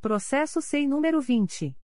Processo 0.00 0.60
SEI 0.60 0.86
número 0.86 1.20
20. 1.20 1.76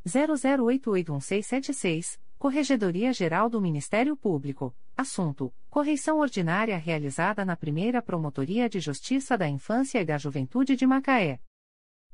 00881676, 0.06 2.20
Corregedoria 2.38 3.12
Geral 3.14 3.50
do 3.50 3.62
Ministério 3.62 4.18
Público. 4.18 4.76
Assunto: 4.98 5.54
Correição 5.70 6.20
ordinária 6.20 6.78
realizada 6.78 7.46
na 7.46 7.56
primeira 7.56 8.02
Promotoria 8.02 8.68
de 8.68 8.80
Justiça 8.80 9.38
da 9.38 9.48
Infância 9.48 10.02
e 10.02 10.06
da 10.06 10.18
Juventude 10.18 10.76
de 10.76 10.88
Macaé. 10.88 11.40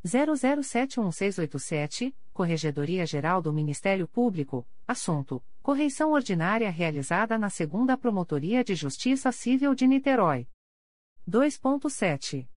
00711687, 0.04 2.12
Corregedoria 2.32 3.06
Geral 3.06 3.40
do 3.42 3.52
Ministério 3.52 4.08
Público, 4.08 4.66
assunto: 4.88 5.44
correição 5.62 6.10
ordinária 6.12 6.70
realizada 6.70 7.38
na 7.38 7.50
Segunda 7.50 7.96
Promotoria 7.96 8.64
de 8.64 8.74
Justiça 8.74 9.30
Civil 9.30 9.72
de 9.74 9.86
Niterói. 9.86 10.48
2.7. 11.28 12.48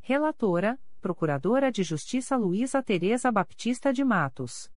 Relatora: 0.00 0.78
Procuradora 1.00 1.72
de 1.72 1.82
Justiça 1.82 2.36
Luísa 2.36 2.82
Tereza 2.82 3.32
Baptista 3.32 3.90
de 3.92 4.04
Matos. 4.04 4.70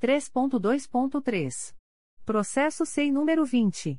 3.2.3. 0.00 1.77
Processo 2.28 2.84
SEI 2.84 3.10
número 3.10 3.42
20. 3.42 3.98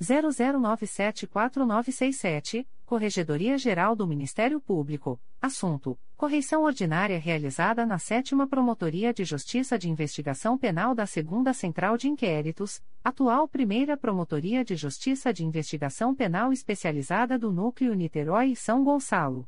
00974967, 0.01 2.65
Corregedoria-Geral 2.85 3.95
do 3.95 4.05
Ministério 4.05 4.59
Público, 4.59 5.19
assunto: 5.41 5.97
correição 6.15 6.63
ordinária 6.63 7.17
realizada 7.17 7.85
na 7.85 7.97
7 7.97 8.35
Promotoria 8.47 9.13
de 9.13 9.23
Justiça 9.23 9.77
de 9.79 9.89
Investigação 9.89 10.57
Penal 10.57 10.93
da 10.93 11.05
2 11.05 11.55
Central 11.55 11.97
de 11.97 12.07
Inquéritos, 12.07 12.81
atual 13.03 13.47
Primeira 13.47 13.97
Promotoria 13.97 14.63
de 14.63 14.75
Justiça 14.75 15.33
de 15.33 15.45
Investigação 15.45 16.13
Penal 16.13 16.51
Especializada 16.51 17.39
do 17.39 17.51
Núcleo 17.51 17.93
Niterói 17.93 18.51
e 18.51 18.55
São 18.55 18.83
Gonçalo. 18.83 19.47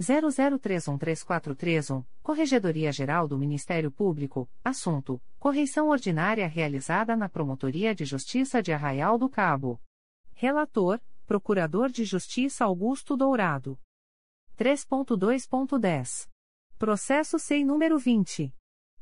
00313431, 0.00 2.04
Corregedoria 2.22 2.90
Geral 2.90 3.28
do 3.28 3.36
Ministério 3.36 3.92
Público, 3.92 4.48
assunto: 4.64 5.20
correição 5.38 5.90
ordinária 5.90 6.48
realizada 6.48 7.14
na 7.14 7.28
Promotoria 7.28 7.94
de 7.94 8.06
Justiça 8.06 8.62
de 8.62 8.72
Arraial 8.72 9.18
do 9.18 9.28
Cabo. 9.28 9.78
Relator: 10.32 10.98
Procurador 11.26 11.90
de 11.90 12.04
Justiça 12.04 12.64
Augusto 12.64 13.14
Dourado. 13.14 13.78
3.2.10. 14.60 16.28
Processo 16.78 17.38
SEI 17.38 17.64
número 17.64 17.98
20. 17.98 18.54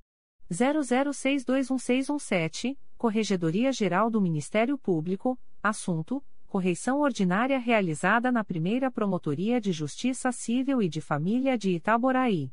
00621617, 0.49 2.79
Corregedoria 2.97 3.73
Geral 3.73 4.09
do 4.09 4.21
Ministério 4.21 4.79
Público, 4.79 5.37
assunto: 5.61 6.25
correição 6.47 7.01
ordinária 7.01 7.59
realizada 7.59 8.31
na 8.31 8.45
primeira 8.45 8.93
Promotoria 8.93 9.61
de 9.61 9.73
Justiça 9.73 10.31
Civil 10.31 10.81
e 10.81 10.89
de 10.89 11.01
Família 11.01 11.59
de 11.59 11.71
Itaboraí. 11.71 12.53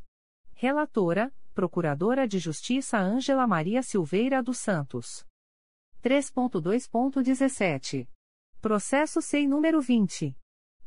Relatora: 0.55 1.31
Procuradora 1.53 2.27
de 2.27 2.39
Justiça 2.39 2.97
Ângela 2.97 3.45
Maria 3.45 3.83
Silveira 3.83 4.41
dos 4.41 4.57
Santos. 4.57 5.28
3.2.17. 6.03 8.07
Processo 8.61 9.21
SEI 9.21 9.47
número 9.47 9.81
20. 9.81 10.35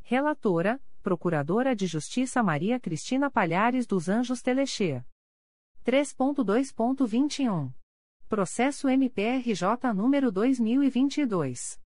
Relatora, 0.01 0.81
Procuradora 1.01 1.75
de 1.75 1.85
Justiça 1.85 2.41
Maria 2.41 2.79
Cristina 2.79 3.29
Palhares 3.29 3.85
dos 3.85 4.09
Anjos 4.09 4.41
Telexê. 4.41 5.03
3.2.21. 5.85 7.73
Processo 8.27 8.89
MPRJ 8.89 9.93
número 9.93 10.31
2022 10.31 11.82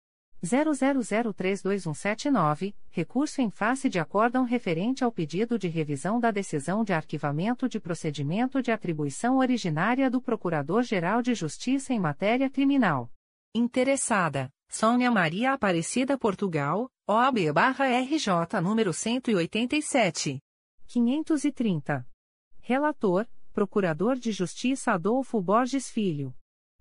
00032179, 0.44 2.76
recurso 2.90 3.42
em 3.42 3.50
face 3.50 3.88
de 3.88 3.98
acórdão 3.98 4.44
referente 4.44 5.02
ao 5.04 5.12
pedido 5.12 5.58
de 5.58 5.70
revisão 5.70 6.20
da 6.20 6.32
decisão 6.32 6.84
de 6.84 6.92
arquivamento 6.92 7.70
de 7.70 7.80
procedimento 7.80 8.62
de 8.62 8.72
atribuição 8.72 9.38
originária 9.38 10.10
do 10.10 10.22
Procurador-Geral 10.22 11.22
de 11.22 11.34
Justiça 11.34 11.94
em 11.94 12.00
matéria 12.00 12.50
criminal. 12.50 13.10
Interessada, 13.56 14.50
Sônia 14.68 15.10
Maria 15.10 15.54
Aparecida 15.54 16.18
Portugal, 16.18 16.90
OAB-RJ 17.08 18.60
número 18.62 18.92
187. 18.92 20.40
530. 20.88 22.06
Relator, 22.60 23.28
Procurador 23.54 24.16
de 24.16 24.32
Justiça 24.32 24.92
Adolfo 24.92 25.42
Borges 25.42 25.90
Filho. 25.90 26.36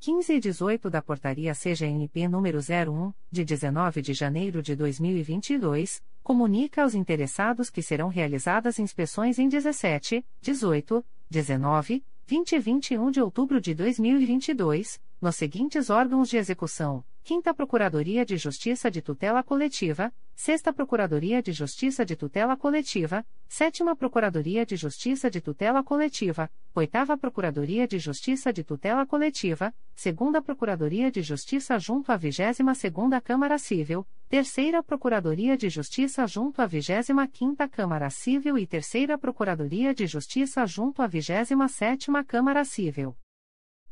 15 0.00 0.34
e 0.34 0.40
18 0.40 0.90
da 0.90 1.00
Portaria 1.00 1.54
CGNP 1.54 2.28
número 2.28 2.58
01, 2.58 3.14
de 3.30 3.46
19 3.46 4.02
de 4.02 4.12
janeiro 4.12 4.62
de 4.62 4.76
2022, 4.76 6.02
comunica 6.22 6.82
aos 6.82 6.94
interessados 6.94 7.70
que 7.70 7.80
serão 7.80 8.08
realizadas 8.08 8.78
inspeções 8.78 9.38
em 9.38 9.48
17, 9.48 10.22
18, 10.42 11.02
19, 11.30 12.04
20 12.26 12.52
e 12.52 12.58
21 12.58 13.10
de 13.10 13.22
outubro 13.22 13.58
de 13.58 13.74
2022, 13.74 15.00
nos 15.18 15.36
seguintes 15.36 15.88
órgãos 15.88 16.28
de 16.28 16.36
execução: 16.36 17.02
5 17.26 17.54
Procuradoria 17.54 18.22
de 18.22 18.36
Justiça 18.36 18.90
de 18.90 19.00
Tutela 19.00 19.42
Coletiva, 19.42 20.12
6 20.36 20.60
Procuradoria 20.76 21.42
de 21.42 21.52
Justiça 21.52 22.04
de 22.04 22.14
Tutela 22.16 22.54
Coletiva, 22.54 23.24
7 23.48 23.82
Procuradoria 23.98 24.66
de 24.66 24.76
Justiça 24.76 25.30
de 25.30 25.40
Tutela 25.40 25.82
Coletiva, 25.82 26.50
8 26.74 27.16
Procuradoria 27.18 27.88
de 27.88 27.98
Justiça 27.98 28.52
de 28.52 28.62
Tutela 28.62 29.06
Coletiva, 29.06 29.72
2 29.96 30.44
Procuradoria 30.44 31.10
de 31.10 31.22
Justiça 31.22 31.78
junto 31.78 32.12
à 32.12 32.18
22ª 32.18 33.22
Câmara 33.22 33.56
Civil, 33.56 34.06
3 34.28 34.82
Procuradoria 34.86 35.56
de 35.56 35.70
Justiça 35.70 36.26
junto 36.26 36.60
à 36.60 36.68
25ª 36.68 37.70
Câmara 37.70 38.10
Civil 38.10 38.58
e 38.58 38.66
3 38.66 39.16
Procuradoria 39.18 39.94
de 39.94 40.06
Justiça 40.06 40.66
junto 40.66 41.00
à 41.00 41.08
27ª 41.08 42.22
Câmara 42.26 42.66
Civil. 42.66 43.16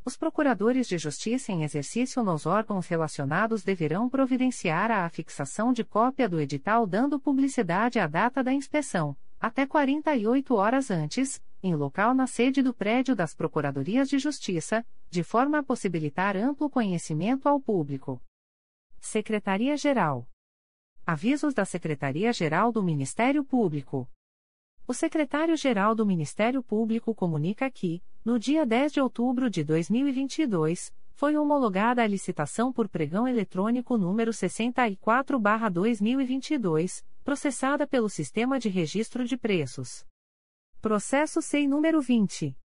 Os 0.05 0.17
procuradores 0.17 0.87
de 0.87 0.97
justiça 0.97 1.53
em 1.53 1.63
exercício 1.63 2.21
nos 2.23 2.45
órgãos 2.45 2.87
relacionados 2.87 3.63
deverão 3.63 4.09
providenciar 4.09 4.91
a 4.91 5.05
afixação 5.05 5.71
de 5.71 5.83
cópia 5.85 6.27
do 6.27 6.41
edital 6.41 6.85
dando 6.85 7.17
publicidade 7.17 7.99
à 7.99 8.05
data 8.05 8.43
da 8.43 8.51
inspeção, 8.51 9.15
até 9.39 9.65
48 9.65 10.55
horas 10.55 10.91
antes, 10.91 11.41
em 11.61 11.73
local 11.73 12.13
na 12.13 12.27
sede 12.27 12.61
do 12.61 12.73
prédio 12.73 13.15
das 13.15 13.33
Procuradorias 13.33 14.09
de 14.09 14.19
Justiça, 14.19 14.85
de 15.09 15.23
forma 15.23 15.59
a 15.59 15.63
possibilitar 15.63 16.35
amplo 16.35 16.69
conhecimento 16.69 17.47
ao 17.47 17.61
público. 17.61 18.21
Secretaria-Geral. 18.99 20.27
Avisos 21.05 21.53
da 21.53 21.63
Secretaria-Geral 21.63 22.73
do 22.73 22.83
Ministério 22.83 23.43
Público. 23.45 24.09
O 24.85 24.93
secretário-geral 24.93 25.95
do 25.95 26.05
Ministério 26.05 26.61
Público 26.61 27.15
comunica 27.15 27.71
que, 27.71 28.03
no 28.25 28.39
dia 28.39 28.65
10 28.65 28.93
de 28.93 29.01
outubro 29.01 29.49
de 29.49 29.61
2022, 29.63 30.93
foi 31.11 31.37
homologada 31.37 32.01
a 32.01 32.07
licitação 32.07 32.71
por 32.71 32.87
pregão 32.87 33.27
eletrônico 33.27 33.97
número 33.97 34.31
64/2022, 34.31 37.03
processada 37.23 37.85
pelo 37.85 38.09
Sistema 38.09 38.57
de 38.59 38.69
Registro 38.69 39.25
de 39.25 39.35
Preços. 39.37 40.05
Processo 40.81 41.41
SEI 41.41 41.67
número 41.67 42.01
20 42.01 42.55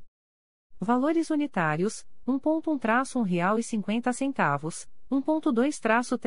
Valores 0.79 1.31
unitários: 1.31 2.05
1.1 2.27 2.79
traço 2.79 3.19
e 3.57 3.63
cinquenta 3.63 4.13
centavos, 4.13 4.87
1.2 5.11 5.79
traço 5.79 6.19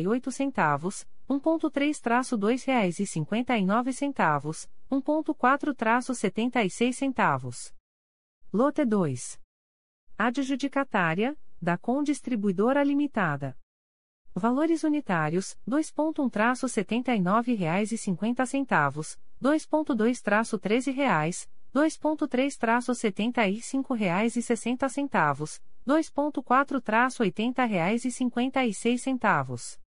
e 0.00 0.08
oito 0.08 0.32
centavos, 0.32 1.06
1.3 1.28 2.00
traço 2.00 2.38
e 3.58 3.66
nove 3.66 3.92
centavos, 3.92 4.66
1.4 4.90 5.76
traço 5.76 6.14
e 6.64 6.70
seis 6.70 6.96
centavos. 6.96 7.74
Lote 8.50 8.82
2. 8.86 9.38
Adjudicatária: 10.16 11.36
da 11.60 11.76
Com 11.76 12.02
Distribuidora 12.02 12.82
Limitada. 12.82 13.54
Valores 14.38 14.84
unitários: 14.84 15.56
2.1 15.66 16.30
traço 16.30 16.68
setenta 16.68 17.16
e 17.16 17.18
nove 17.18 17.54
reais 17.54 17.90
e 17.90 17.96
cinquenta 17.96 18.44
centavos, 18.44 19.18
2.2 19.42 20.20
traço 20.20 20.58
treze 20.58 20.90
reais, 20.90 21.48
2.3 21.74 22.54
traço 22.58 22.94
setenta 22.94 23.48
e 23.48 23.62
cinco 23.62 23.94
reais 23.94 24.36
e 24.36 24.42
sessenta 24.42 24.90
centavos, 24.90 25.62
2.4 25.88 26.82
traço 26.82 27.22
oitenta 27.22 27.64
reais 27.64 28.04
e 28.04 28.10
cinquenta 28.10 28.62
e 28.66 28.74
seis 28.74 29.00
centavos. 29.00 29.80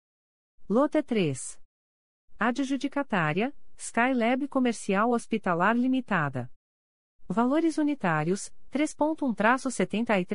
Lote 0.70 1.04
3. 1.04 1.60
Adjudicatária: 2.40 3.54
Skylab 3.76 4.48
Comercial 4.48 5.12
Hospitalar 5.12 5.76
Limitada. 5.76 6.50
Valores 7.28 7.78
unitários: 7.78 8.50
3.1 8.72 9.36
traço 9.36 9.70
setenta 9.70 10.18
e 10.18 10.26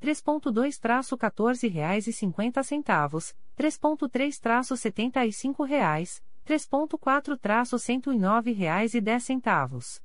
três 0.00 0.22
reais, 0.22 0.42
3.2 0.42 0.78
traço 0.78 1.16
14 1.16 1.68
reais 1.68 2.06
e 2.06 2.12
50 2.12 2.62
centavos, 2.62 3.36
3.3 3.56 4.40
traço 4.40 4.76
75 4.76 5.64
reais, 5.64 6.22
3.4 6.46 7.38
traço 7.38 7.78
109 7.78 8.52
reais 8.52 8.94
e 8.94 9.00
10 9.00 9.24
centavos. 9.24 10.02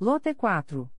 Lote 0.00 0.34
4. 0.34 0.90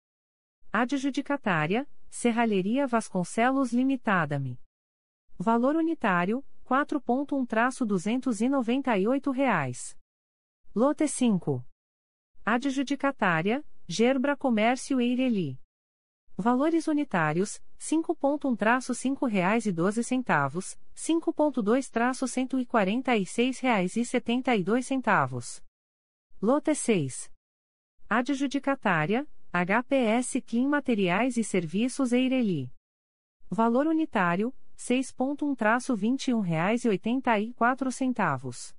Adjudicatária, 0.72 1.88
Serralheria 2.10 2.86
Vasconcelos 2.86 3.72
Limitada-me. 3.72 4.60
Valor 5.38 5.76
unitário, 5.76 6.46
4.1 6.66 7.48
traço 7.48 7.86
298 7.86 9.32
reais. 9.32 9.98
Lote 10.76 11.08
5. 11.08 11.66
Adjudicatária, 12.46 13.66
Gerbra 13.88 14.36
Comércio 14.36 15.02
Eireli. 15.02 15.60
Valores 16.38 16.88
unitários: 16.88 17.62
5.1 17.80 18.58
traço 18.58 18.94
cinco 18.94 19.26
reais 19.26 19.66
e 19.66 19.72
doze 19.72 20.04
centavos, 20.04 20.78
5.2 20.94 21.90
traço 21.90 22.28
cento 22.28 22.60
e 22.60 22.66
quarenta 22.66 23.16
e 23.16 23.26
seis. 23.26 23.62
Lote 26.42 26.76
6. 26.76 27.32
Adjudicatária: 28.10 29.26
HPS 29.54 30.42
Clean 30.46 30.68
Materiais 30.68 31.38
e 31.38 31.44
Serviços 31.44 32.12
Eireli. 32.12 32.70
Valor 33.50 33.88
unitário: 33.88 34.54
6.1 34.78 35.56
traço 35.56 35.96
vinte 35.96 36.28
e 36.28 36.34
um 36.34 36.42
reais 36.42 36.84
e 36.84 36.90
oitenta 36.90 37.40
e 37.40 37.54
quatro 37.54 37.90
centavos. 37.94 38.76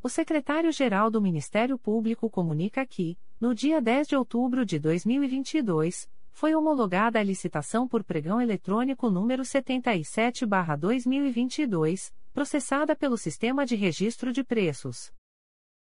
O 0.00 0.08
secretário-geral 0.08 1.10
do 1.10 1.20
Ministério 1.20 1.76
Público 1.76 2.30
comunica 2.30 2.86
que, 2.86 3.18
no 3.40 3.54
dia 3.54 3.82
10 3.82 4.08
de 4.08 4.16
outubro 4.16 4.64
de 4.64 4.78
2022 4.78 6.08
foi 6.32 6.54
homologada 6.54 7.18
a 7.18 7.22
licitação 7.22 7.88
por 7.88 8.04
pregão 8.04 8.40
eletrônico 8.40 9.10
número 9.10 9.42
77/2022, 9.42 12.12
processada 12.32 12.96
pelo 12.96 13.16
Sistema 13.16 13.64
de 13.66 13.74
Registro 13.76 14.32
de 14.32 14.44
Preços. 14.44 15.12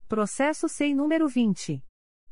Processo 0.07 0.67
SEI 0.67 0.93
número 0.93 1.27
20 1.27 1.83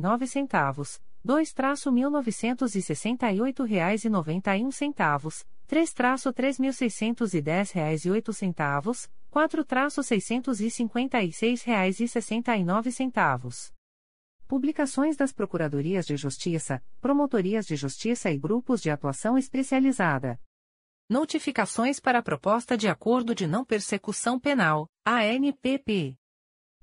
nove 0.00 0.26
centavos, 0.26 1.00
2 1.24 1.52
traço 1.54 1.90
um 4.62 4.70
centavos, 4.70 5.46
3 5.66 5.92
traço 5.94 6.30
oito 8.10 8.32
centavos, 8.34 9.10
4 9.30 9.64
traço 9.64 10.02
nove 12.66 12.92
centavos. 12.92 13.72
Publicações 14.46 15.16
das 15.16 15.32
Procuradorias 15.32 16.06
de 16.06 16.18
Justiça, 16.18 16.82
Promotorias 17.00 17.66
de 17.66 17.76
Justiça 17.76 18.30
e 18.30 18.38
Grupos 18.38 18.82
de 18.82 18.90
Atuação 18.90 19.38
Especializada. 19.38 20.38
Notificações 21.08 22.00
para 22.00 22.18
a 22.18 22.22
Proposta 22.22 22.76
de 22.76 22.88
Acordo 22.88 23.32
de 23.32 23.46
Não 23.46 23.64
Persecução 23.64 24.40
Penal, 24.40 24.88
ANPP. 25.04 26.16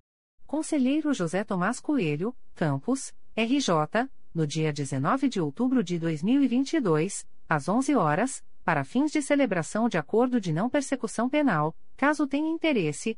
Conselheiro 0.46 1.12
José 1.14 1.44
Tomás 1.44 1.80
Coelho, 1.80 2.36
Campos, 2.56 3.12
RJ, 3.36 4.08
no 4.34 4.46
dia 4.46 4.72
19 4.72 5.28
de 5.28 5.42
outubro 5.42 5.84
de 5.84 5.98
2022, 5.98 7.26
às 7.50 7.68
11 7.68 7.96
horas, 7.96 8.44
para 8.64 8.84
fins 8.84 9.12
de 9.12 9.20
celebração 9.22 9.90
de 9.90 9.98
acordo 9.98 10.40
de 10.40 10.54
não 10.54 10.70
persecução 10.70 11.28
penal, 11.30 11.76
caso 11.96 12.28
tenha 12.28 12.50
interesse, 12.50 13.18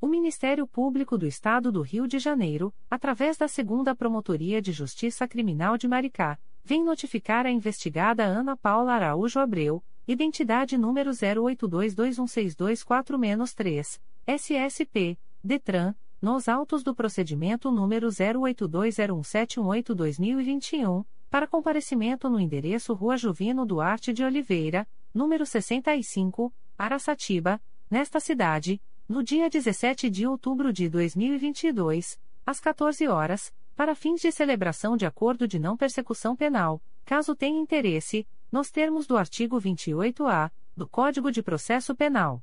O 0.00 0.06
Ministério 0.06 0.64
Público 0.64 1.18
do 1.18 1.26
Estado 1.26 1.72
do 1.72 1.82
Rio 1.82 2.06
de 2.06 2.20
Janeiro, 2.20 2.72
através 2.88 3.36
da 3.36 3.48
Segunda 3.48 3.96
Promotoria 3.96 4.62
de 4.62 4.70
Justiça 4.70 5.26
Criminal 5.26 5.76
de 5.76 5.88
Maricá, 5.88 6.38
vem 6.64 6.84
notificar 6.84 7.44
a 7.44 7.50
investigada 7.50 8.24
Ana 8.24 8.56
Paula 8.56 8.92
Araújo 8.92 9.40
Abreu, 9.40 9.82
identidade 10.06 10.78
número 10.78 11.10
08221624-3, 11.10 13.98
SSP, 14.24 15.18
DETRAN, 15.42 15.96
nos 16.22 16.48
autos 16.48 16.84
do 16.84 16.94
procedimento 16.94 17.72
número 17.72 18.06
08201718-2021, 18.06 21.04
para 21.28 21.48
comparecimento 21.48 22.30
no 22.30 22.38
endereço 22.38 22.94
Rua 22.94 23.16
Juvino 23.16 23.66
Duarte 23.66 24.12
de 24.12 24.22
Oliveira, 24.22 24.86
número 25.12 25.44
65, 25.44 26.54
Araçatiba, 26.78 27.60
nesta 27.90 28.20
cidade, 28.20 28.80
no 29.08 29.22
dia 29.22 29.48
17 29.48 30.10
de 30.10 30.26
outubro 30.26 30.70
de 30.70 30.86
2022, 30.86 32.20
às 32.44 32.60
14 32.60 33.08
horas, 33.08 33.52
para 33.74 33.94
fins 33.94 34.20
de 34.20 34.30
celebração 34.30 34.98
de 34.98 35.06
acordo 35.06 35.48
de 35.48 35.58
não 35.58 35.78
persecução 35.78 36.36
penal, 36.36 36.82
caso 37.06 37.34
tenha 37.34 37.58
interesse, 37.58 38.28
nos 38.52 38.70
termos 38.70 39.06
do 39.06 39.16
artigo 39.16 39.58
28-A 39.58 40.50
do 40.76 40.86
Código 40.86 41.32
de 41.32 41.42
Processo 41.42 41.94
Penal. 41.94 42.42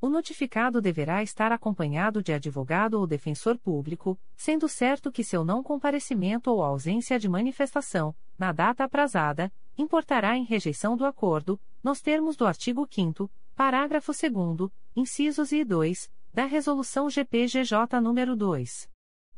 O 0.00 0.08
notificado 0.08 0.80
deverá 0.80 1.22
estar 1.22 1.52
acompanhado 1.52 2.22
de 2.22 2.32
advogado 2.32 2.94
ou 2.94 3.06
defensor 3.06 3.58
público, 3.58 4.18
sendo 4.34 4.66
certo 4.66 5.12
que 5.12 5.22
seu 5.22 5.44
não 5.44 5.62
comparecimento 5.62 6.50
ou 6.50 6.62
ausência 6.62 7.18
de 7.18 7.28
manifestação, 7.28 8.14
na 8.38 8.50
data 8.50 8.82
aprazada, 8.82 9.52
importará 9.76 10.36
em 10.36 10.44
rejeição 10.44 10.96
do 10.96 11.04
acordo, 11.04 11.60
nos 11.82 12.00
termos 12.00 12.36
do 12.36 12.46
artigo 12.46 12.86
5 12.90 13.30
parágrafo 13.54 14.12
2 14.12 14.70
incisos 14.96 15.52
e 15.52 15.64
2, 15.64 16.10
da 16.32 16.44
Resolução 16.44 17.10
GPGJ 17.10 17.76
nº 18.00 18.34
2. 18.34 18.88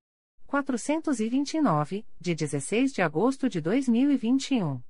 429, 0.51 2.05
de 2.19 2.35
16 2.35 2.91
de 2.91 3.01
agosto 3.01 3.47
de 3.47 3.61
2021. 3.61 4.83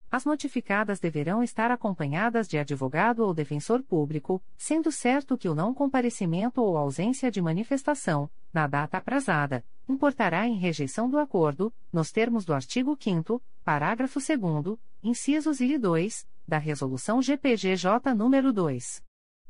As 0.10 0.24
notificadas 0.24 1.02
deverão 1.02 1.44
estar 1.44 1.70
acompanhadas 1.70 2.48
de 2.48 2.58
advogado 2.58 3.26
ou 3.26 3.34
defensor 3.34 3.84
público, 3.84 4.42
sendo 4.58 4.90
certo 4.90 5.38
que 5.38 5.50
o 5.50 5.54
não 5.54 5.74
comparecimento 5.74 6.62
ou 6.62 6.78
ausência 6.78 7.30
de 7.30 7.42
manifestação, 7.42 8.30
na 8.54 8.68
data 8.68 8.98
aprazada, 8.98 9.66
importará 9.88 10.48
em 10.48 10.58
rejeição 10.58 11.10
do 11.10 11.20
acordo, 11.20 11.74
nos 11.92 12.10
termos 12.10 12.46
do 12.46 12.54
artigo 12.54 12.98
5 12.98 13.42
parágrafo 13.66 14.20
2 14.20 14.78
incisos 15.04 15.60
I 15.60 15.74
e 15.74 15.78
2, 15.78 16.26
da 16.48 16.58
Resolução 16.58 17.22
GPGJ 17.22 18.16
nº 18.16 18.52
2. 18.52 19.04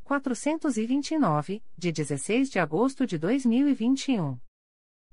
429, 0.04 1.64
de 1.78 1.91
16 1.91 2.50
de 2.50 2.60
agosto 2.60 3.06
de 3.06 3.18
2021. 3.18 4.39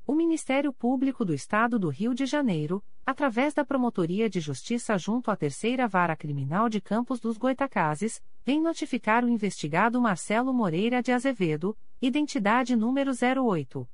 O 0.07 0.15
Ministério 0.15 0.73
Público 0.73 1.25
do 1.25 1.35
Estado 1.35 1.79
do 1.79 1.89
Rio 1.89 2.15
de 2.15 2.27
Janeiro, 2.27 2.85
através 3.05 3.55
da 3.55 3.65
Promotoria 3.65 4.31
de 4.31 4.39
Justiça 4.39 4.97
junto 4.97 5.29
à 5.31 5.37
Terceira 5.37 5.89
Vara 5.89 6.15
Criminal 6.15 6.69
de 6.69 6.81
Campos 6.81 7.19
dos 7.19 7.37
Goitacazes, 7.37 8.23
vem 8.45 8.61
notificar 8.61 9.25
o 9.25 9.29
investigado 9.29 10.01
Marcelo 10.01 10.55
Moreira 10.55 11.03
de 11.03 11.11
Azevedo, 11.11 11.77
identidade 12.01 12.77
número 12.77 13.11
08. 13.13 13.89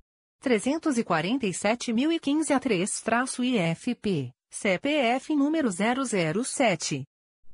347.015 0.44 2.50
a 2.50 2.60
3-IFP, 2.60 4.32
CPF 4.50 5.36
número 5.36 5.70
007. 5.70 7.04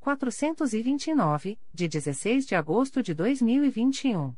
429, 0.00 1.58
de 1.72 1.86
16 1.86 2.44
de 2.46 2.54
agosto 2.54 3.02
de 3.02 3.12
2021. 3.14 4.34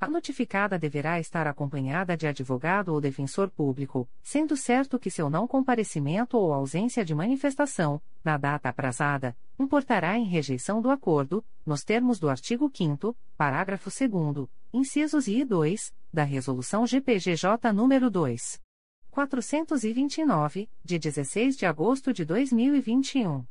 A 0.00 0.08
notificada 0.08 0.78
deverá 0.78 1.20
estar 1.20 1.46
acompanhada 1.46 2.16
de 2.16 2.26
advogado 2.26 2.88
ou 2.88 3.00
defensor 3.00 3.50
público, 3.50 4.08
sendo 4.22 4.56
certo 4.56 4.98
que 4.98 5.10
seu 5.10 5.28
não 5.28 5.46
comparecimento 5.46 6.38
ou 6.38 6.54
ausência 6.54 7.04
de 7.04 7.14
manifestação, 7.14 8.00
na 8.24 8.38
data 8.38 8.70
aprazada, 8.70 9.36
importará 9.60 10.18
em 10.18 10.24
rejeição 10.24 10.80
do 10.80 10.90
acordo, 10.90 11.44
nos 11.66 11.82
termos 11.82 12.18
do 12.18 12.28
artigo 12.28 12.70
5 12.72 13.16
parágrafo 13.36 13.90
2 13.90 14.48
incisos 14.72 15.28
I 15.28 15.40
e 15.40 15.44
2, 15.44 15.92
da 16.12 16.24
Resolução 16.24 16.86
GPGJ 16.86 17.70
nº 17.72 18.08
2. 18.08 18.60
429, 19.10 20.70
de 20.84 20.98
16 20.98 21.56
de 21.56 21.66
agosto 21.66 22.12
de 22.12 22.24
2021. 22.24 23.44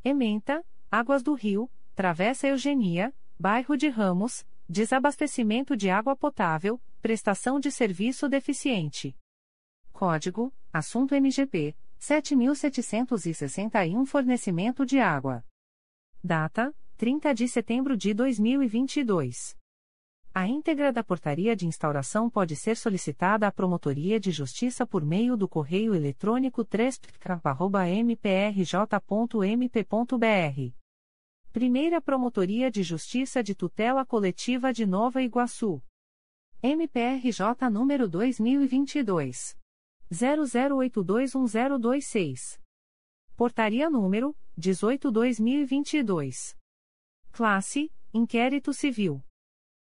Ementa: 0.02 0.64
Águas 0.90 1.22
do 1.22 1.34
Rio, 1.34 1.70
Travessa 1.94 2.46
Eugenia, 2.46 3.14
Bairro 3.38 3.76
de 3.76 3.88
Ramos 3.88 4.46
Desabastecimento 4.66 5.76
de 5.76 5.90
água 5.90 6.16
potável, 6.16 6.80
prestação 7.02 7.60
de 7.60 7.70
serviço 7.70 8.30
deficiente. 8.30 9.14
Código: 9.92 10.50
Assunto 10.72 11.14
MGP 11.14 11.76
7761 11.98 14.06
Fornecimento 14.06 14.86
de 14.86 14.98
água. 14.98 15.44
Data: 16.22 16.74
30 16.96 17.34
de 17.34 17.46
setembro 17.46 17.94
de 17.94 18.14
2022. 18.14 19.54
A 20.36 20.48
íntegra 20.48 20.92
da 20.92 21.04
portaria 21.04 21.54
de 21.54 21.64
instauração 21.64 22.28
pode 22.28 22.56
ser 22.56 22.76
solicitada 22.76 23.46
à 23.46 23.52
Promotoria 23.52 24.18
de 24.18 24.32
Justiça 24.32 24.84
por 24.84 25.04
meio 25.04 25.36
do 25.36 25.48
correio 25.48 25.94
eletrônico 25.94 26.64
3 26.64 27.00
mprj.mp.br 28.02 28.64
Primeira 31.52 32.00
Promotoria 32.00 32.68
de 32.68 32.82
Justiça 32.82 33.44
de 33.44 33.54
Tutela 33.54 34.04
Coletiva 34.04 34.72
de 34.72 34.84
Nova 34.84 35.22
Iguaçu. 35.22 35.80
MPRJ 36.60 37.70
número 37.70 38.08
2022 38.08 39.56
00821026. 40.12 42.60
Portaria 43.36 43.88
número 43.88 44.34
18/2022. 44.58 46.56
Classe: 47.30 47.92
Inquérito 48.12 48.72
Civil. 48.72 49.22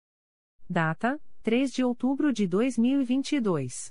Data 0.69 1.19
3 1.43 1.73
de 1.73 1.83
outubro 1.83 2.31
de 2.31 2.47
2022. 2.47 3.91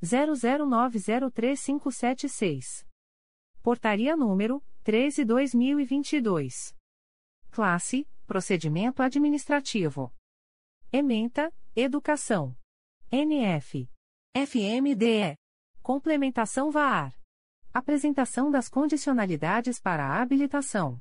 00903576. 0.02 2.84
Portaria 3.62 4.16
número 4.16 4.62
13/2022. 4.84 6.74
Classe: 7.50 8.06
Procedimento 8.26 9.02
administrativo. 9.02 10.12
Ementa: 10.92 11.50
Educação. 11.74 12.54
NF. 13.10 13.88
FMDE. 14.34 15.38
Complementação 15.80 16.70
VAR. 16.70 17.18
Apresentação 17.72 18.50
das 18.50 18.68
condicionalidades 18.68 19.80
para 19.80 20.06
a 20.06 20.20
habilitação. 20.20 21.00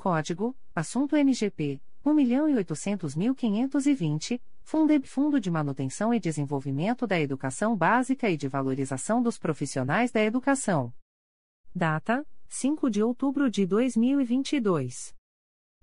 Código: 0.00 0.56
Assunto 0.74 1.14
MGP 1.14 1.78
1.800.520, 2.02 4.40
Fundeb 4.62 5.06
Fundo 5.06 5.38
de 5.38 5.50
Manutenção 5.50 6.14
e 6.14 6.18
Desenvolvimento 6.18 7.06
da 7.06 7.20
Educação 7.20 7.76
Básica 7.76 8.30
e 8.30 8.38
de 8.38 8.48
Valorização 8.48 9.22
dos 9.22 9.38
Profissionais 9.38 10.10
da 10.10 10.22
Educação. 10.22 10.90
Data: 11.74 12.26
5 12.48 12.88
de 12.88 13.02
outubro 13.02 13.50
de 13.50 13.66
2022. 13.66 15.14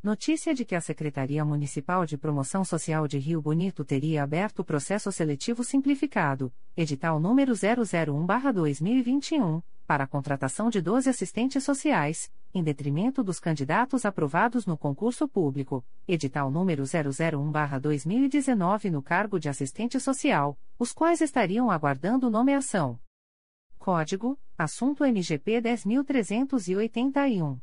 Notícia 0.00 0.54
de 0.54 0.64
que 0.64 0.76
a 0.76 0.80
Secretaria 0.80 1.44
Municipal 1.44 2.06
de 2.06 2.16
Promoção 2.16 2.64
Social 2.64 3.08
de 3.08 3.18
Rio 3.18 3.42
Bonito 3.42 3.84
teria 3.84 4.22
aberto 4.22 4.64
processo 4.64 5.10
seletivo 5.10 5.64
simplificado, 5.64 6.54
edital 6.76 7.18
número 7.18 7.54
001/2021, 7.54 9.64
para 9.88 10.04
a 10.04 10.06
contratação 10.06 10.68
de 10.68 10.82
12 10.82 11.08
assistentes 11.08 11.64
sociais, 11.64 12.30
em 12.52 12.62
detrimento 12.62 13.24
dos 13.24 13.40
candidatos 13.40 14.04
aprovados 14.04 14.66
no 14.66 14.76
concurso 14.76 15.26
público, 15.26 15.82
edital 16.06 16.50
número 16.50 16.82
001/2019 16.82 18.90
no 18.90 19.02
cargo 19.02 19.40
de 19.40 19.48
assistente 19.48 19.98
social, 19.98 20.58
os 20.78 20.92
quais 20.92 21.22
estariam 21.22 21.70
aguardando 21.70 22.28
nomeação. 22.28 23.00
Código: 23.78 24.38
Assunto 24.58 25.06
MGP 25.06 25.62
10381. 25.62 27.58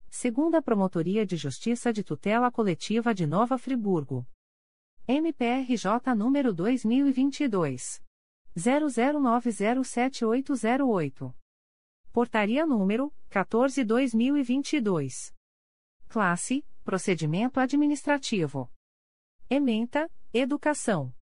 Segunda 0.10 0.64
Promotoria 0.64 1.28
de 1.28 1.38
Justiça 1.38 1.94
de 1.94 2.04
Tutela 2.04 2.52
Coletiva 2.52 3.14
de 3.14 3.28
Nova 3.28 3.60
Friburgo. 3.60 4.26
MPRJ 5.08 6.16
número 6.16 6.52
2022. 6.52 8.02
00907808. 8.58 11.36
Portaria 12.12 12.66
número 12.66 13.14
14/2022. 13.30 15.36
Classe: 16.08 16.66
Procedimento 16.84 17.60
Administrativo. 17.60 18.72
Ementa: 19.50 20.12
Educação. 20.34 21.14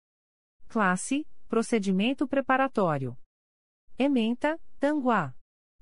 Classe 0.67 1.27
Procedimento 1.49 2.27
preparatório. 2.27 3.17
Ementa, 3.97 4.61
Tanguá. 4.80 5.34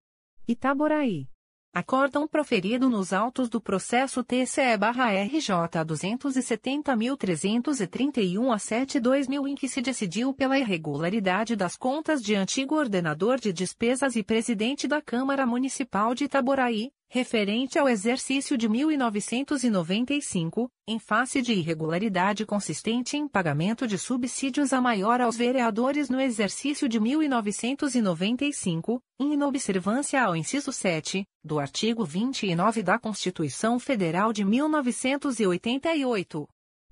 Itaboraí. 0.47 1.27
Acórdão 1.71 2.27
proferido 2.27 2.89
nos 2.89 3.13
autos 3.13 3.47
do 3.47 3.61
processo 3.61 4.23
TCE-RJ 4.23 5.85
270.331 5.85 8.51
a 8.51 8.57
7-2000 8.57 9.49
em 9.49 9.53
que 9.53 9.69
se 9.69 9.83
decidiu 9.83 10.33
pela 10.33 10.57
irregularidade 10.57 11.55
das 11.55 11.77
contas 11.77 12.23
de 12.23 12.33
antigo 12.33 12.73
ordenador 12.73 13.39
de 13.39 13.53
despesas 13.53 14.15
e 14.15 14.23
presidente 14.23 14.87
da 14.87 14.99
Câmara 14.99 15.45
Municipal 15.45 16.15
de 16.15 16.23
Itaboraí, 16.23 16.91
referente 17.13 17.77
ao 17.77 17.89
exercício 17.89 18.57
de 18.57 18.69
1995, 18.69 20.71
em 20.88 20.97
face 20.97 21.41
de 21.41 21.51
irregularidade 21.51 22.45
consistente 22.45 23.17
em 23.17 23.27
pagamento 23.27 23.85
de 23.85 23.97
subsídios 23.97 24.71
a 24.71 24.79
maior 24.79 25.19
aos 25.19 25.35
vereadores 25.35 26.09
no 26.09 26.21
exercício 26.21 26.88
de 26.88 27.01
1995, 27.01 29.03
em 29.19 29.33
inobservância 29.33 30.23
ao 30.23 30.38
inciso 30.38 30.71
7, 30.71 31.27
do 31.43 31.59
artigo 31.59 32.05
29 32.05 32.81
da 32.81 32.97
Constituição 32.97 33.77
Federal 33.77 34.31
de 34.31 34.45
1988. 34.45 36.47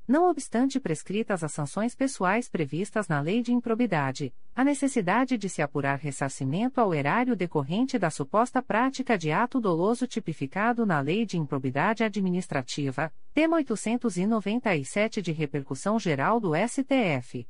Não 0.10 0.28
obstante 0.28 0.80
prescritas 0.80 1.44
as 1.44 1.52
sanções 1.52 1.94
pessoais 1.94 2.50
previstas 2.50 3.08
na 3.08 3.22
Lei 3.22 3.44
de 3.44 3.54
Improbidade, 3.54 4.34
a 4.56 4.64
necessidade 4.64 5.38
de 5.38 5.48
se 5.48 5.62
apurar 5.62 6.00
ressarcimento 6.00 6.82
ao 6.82 6.96
erário 6.96 7.36
decorrente 7.36 8.00
da 8.00 8.10
suposta 8.10 8.60
prática 8.60 9.16
de 9.16 9.32
ato 9.32 9.62
doloso 9.62 10.08
tipificado 10.08 10.84
na 10.84 11.00
Lei 11.00 11.28
de 11.28 11.38
Improbidade 11.38 12.04
Administrativa, 12.04 13.14
tema 13.36 13.58
897 13.58 15.22
de 15.22 15.32
repercussão 15.32 16.00
geral 16.00 16.40
do 16.40 16.54
STF. 16.56 17.48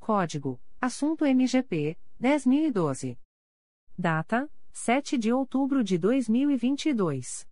Código: 0.00 0.58
Assunto 0.80 1.26
MGP 1.26 1.98
10012. 2.18 3.18
Data: 3.98 4.50
7 4.72 5.18
de 5.18 5.30
outubro 5.30 5.84
de 5.84 5.98
2022. 5.98 7.46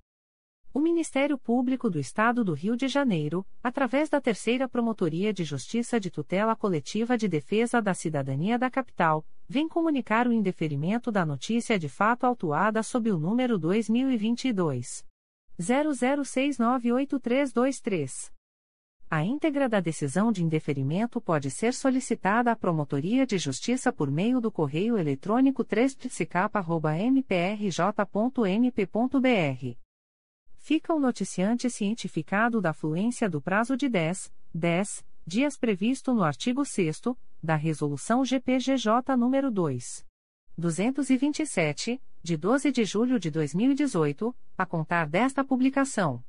O 0.72 0.80
Ministério 0.80 1.38
Público 1.38 1.88
do 1.88 2.00
Estado 2.00 2.42
do 2.42 2.54
Rio 2.54 2.76
de 2.76 2.88
Janeiro, 2.88 3.46
através 3.62 4.08
da 4.08 4.20
Terceira 4.20 4.66
Promotoria 4.66 5.32
de 5.32 5.44
Justiça 5.44 6.00
de 6.00 6.10
Tutela 6.10 6.56
Coletiva 6.56 7.16
de 7.16 7.28
Defesa 7.28 7.80
da 7.80 7.94
Cidadania 7.94 8.58
da 8.58 8.68
Capital, 8.68 9.24
vem 9.46 9.68
comunicar 9.68 10.26
o 10.26 10.32
indeferimento 10.32 11.12
da 11.12 11.24
notícia 11.24 11.78
de 11.78 11.88
fato 11.88 12.24
autuada 12.24 12.82
sob 12.82 13.12
o 13.12 13.18
número 13.18 13.56
2022 13.58 15.04
00698323. 15.60 18.32
A 19.10 19.22
íntegra 19.24 19.68
da 19.68 19.80
decisão 19.80 20.32
de 20.32 20.42
indeferimento 20.42 21.20
pode 21.20 21.50
ser 21.50 21.74
solicitada 21.74 22.50
à 22.50 22.56
Promotoria 22.56 23.26
de 23.26 23.36
Justiça 23.38 23.92
por 23.92 24.10
meio 24.10 24.40
do 24.40 24.50
correio 24.50 24.98
eletrônico 24.98 25.62
3 25.62 25.94
mprj.mp.br 27.12 27.44
fica 30.64 30.94
o 30.94 30.98
noticiante 30.98 31.68
cientificado 31.68 32.58
da 32.58 32.72
fluência 32.72 33.28
do 33.28 33.38
prazo 33.38 33.76
de 33.76 33.86
10, 33.86 34.32
10 34.54 35.04
dias 35.26 35.58
previsto 35.58 36.14
no 36.14 36.22
artigo 36.22 36.64
6 36.64 37.02
da 37.42 37.54
Resolução 37.54 38.24
GPGJ 38.24 39.14
nº 39.14 39.50
2. 39.50 40.06
227, 40.56 42.00
de 42.24 42.36
12 42.38 42.72
de 42.72 42.86
julho 42.86 43.20
de 43.20 43.30
2018, 43.30 44.34
a 44.56 44.64
contar 44.64 45.06
desta 45.06 45.44
publicação. 45.44 46.24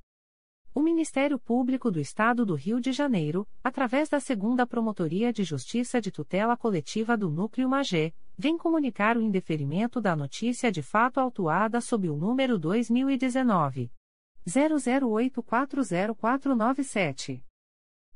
O 0.73 0.81
Ministério 0.81 1.39
Público 1.39 1.89
do 1.89 2.01
Estado 2.01 2.45
do 2.45 2.53
Rio 2.53 2.81
de 2.81 2.91
Janeiro, 2.91 3.47
através 3.63 4.09
da 4.09 4.19
Segunda 4.19 4.67
Promotoria 4.67 5.31
de 5.31 5.45
Justiça 5.45 6.01
de 6.01 6.11
Tutela 6.11 6.57
Coletiva 6.57 7.15
do 7.15 7.29
Núcleo 7.29 7.69
Magé, 7.69 8.11
vem 8.37 8.57
comunicar 8.57 9.15
o 9.15 9.21
indeferimento 9.21 10.01
da 10.01 10.17
notícia 10.17 10.69
de 10.69 10.81
fato 10.81 11.17
autuada 11.17 11.79
sob 11.79 12.09
o 12.09 12.17
número 12.17 12.59
2019 12.59 13.89
00840497. 14.45 17.41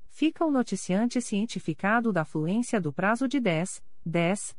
Fica 0.08 0.46
o 0.46 0.52
noticiante 0.52 1.20
cientificado 1.20 2.14
da 2.14 2.24
fluência 2.24 2.80
do 2.80 2.94
prazo 2.94 3.28
de 3.28 3.40
10, 3.40 3.82
10 4.06 4.59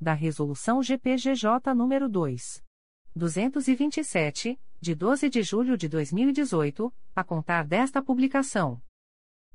da 0.00 0.12
Resolução 0.12 0.82
GPGJ 0.82 1.74
nº 1.74 2.08
2. 2.08 2.64
227, 3.14 4.60
de 4.80 4.94
12 4.94 5.30
de 5.30 5.42
julho 5.42 5.76
de 5.76 5.88
2018, 5.88 6.92
a 7.14 7.24
contar 7.24 7.66
desta 7.66 8.02
publicação. 8.02 8.80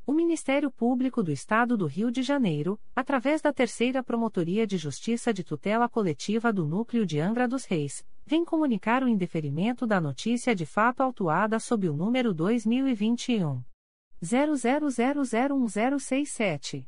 O 0.05 0.13
Ministério 0.13 0.71
Público 0.71 1.21
do 1.21 1.31
Estado 1.31 1.77
do 1.77 1.85
Rio 1.85 2.11
de 2.11 2.23
Janeiro, 2.23 2.79
através 2.95 3.39
da 3.39 3.53
Terceira 3.53 4.03
Promotoria 4.03 4.65
de 4.65 4.77
Justiça 4.77 5.31
de 5.31 5.43
Tutela 5.43 5.87
Coletiva 5.87 6.51
do 6.51 6.65
Núcleo 6.65 7.05
de 7.05 7.19
Angra 7.19 7.47
dos 7.47 7.65
Reis, 7.65 8.03
vem 8.25 8.43
comunicar 8.43 9.03
o 9.03 9.07
indeferimento 9.07 9.85
da 9.85 10.01
notícia 10.01 10.55
de 10.55 10.65
fato 10.65 11.01
autuada 11.01 11.59
sob 11.59 11.87
o 11.87 11.93
número 11.93 12.33
2021 12.33 13.61
00001067. 14.23 16.87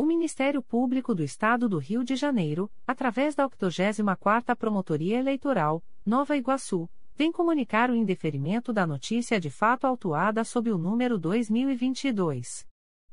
O 0.00 0.06
Ministério 0.06 0.62
Público 0.62 1.14
do 1.14 1.22
Estado 1.22 1.68
do 1.68 1.76
Rio 1.76 2.02
de 2.02 2.16
Janeiro, 2.16 2.72
através 2.86 3.34
da 3.34 3.46
84ª 3.46 4.56
Promotoria 4.56 5.18
Eleitoral, 5.18 5.84
Nova 6.06 6.38
Iguaçu, 6.38 6.88
vem 7.14 7.30
comunicar 7.30 7.90
o 7.90 7.94
indeferimento 7.94 8.72
da 8.72 8.86
notícia 8.86 9.38
de 9.38 9.50
fato 9.50 9.86
autuada 9.86 10.42
sob 10.42 10.72
o 10.72 10.78
número 10.78 11.18
2022 11.18 12.66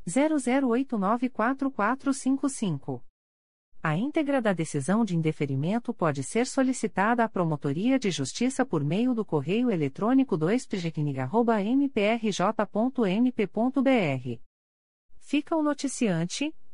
00894455. 0.07 3.01
A 3.83 3.97
íntegra 3.97 4.41
da 4.41 4.53
decisão 4.53 5.03
de 5.03 5.13
indeferimento 5.13 5.93
pode 5.93 6.23
ser 6.23 6.47
solicitada 6.47 7.21
à 7.21 7.27
Promotoria 7.27 7.99
de 7.99 8.09
Justiça 8.11 8.65
por 8.65 8.81
meio 8.81 9.13
do 9.13 9.25
correio 9.25 9.69
eletrônico 9.69 10.37
2 10.37 10.65
mprj.mp.br. 11.75 12.31
Fica 15.19 15.53
o 15.53 15.61
noticiante, 15.61 16.55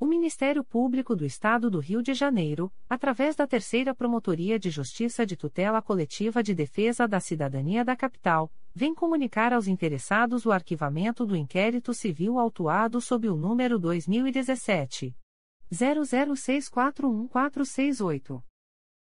O 0.00 0.06
Ministério 0.06 0.62
Público 0.62 1.16
do 1.16 1.26
Estado 1.26 1.68
do 1.68 1.80
Rio 1.80 2.00
de 2.00 2.14
Janeiro, 2.14 2.72
através 2.88 3.34
da 3.34 3.48
Terceira 3.48 3.92
Promotoria 3.92 4.56
de 4.56 4.70
Justiça 4.70 5.26
de 5.26 5.36
Tutela 5.36 5.82
Coletiva 5.82 6.40
de 6.40 6.54
Defesa 6.54 7.08
da 7.08 7.18
Cidadania 7.18 7.84
da 7.84 7.96
Capital, 7.96 8.48
vem 8.72 8.94
comunicar 8.94 9.52
aos 9.52 9.66
interessados 9.66 10.46
o 10.46 10.52
arquivamento 10.52 11.26
do 11.26 11.34
inquérito 11.34 11.92
civil 11.92 12.38
autuado 12.38 13.00
sob 13.00 13.28
o 13.28 13.36
número 13.36 13.76
2017 13.76 15.16
00641468. 15.72 18.47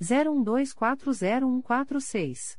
01240146. 0.00 2.58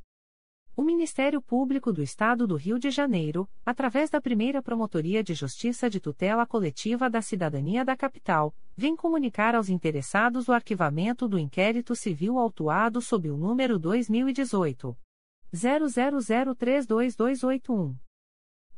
O 0.81 0.83
Ministério 0.83 1.39
Público 1.39 1.93
do 1.93 2.01
Estado 2.01 2.47
do 2.47 2.55
Rio 2.55 2.79
de 2.79 2.89
Janeiro, 2.89 3.47
através 3.63 4.09
da 4.09 4.19
primeira 4.19 4.63
Promotoria 4.63 5.23
de 5.23 5.35
Justiça 5.35 5.87
de 5.87 5.99
Tutela 5.99 6.43
Coletiva 6.43 7.07
da 7.07 7.21
Cidadania 7.21 7.85
da 7.85 7.95
Capital, 7.95 8.51
vem 8.75 8.95
comunicar 8.95 9.53
aos 9.53 9.69
interessados 9.69 10.47
o 10.47 10.51
arquivamento 10.51 11.27
do 11.27 11.37
inquérito 11.37 11.95
civil 11.95 12.39
autuado 12.39 12.99
sob 12.99 13.29
o 13.29 13.37
número 13.37 13.77
2018. 13.77 14.97
00032281. 15.53 17.95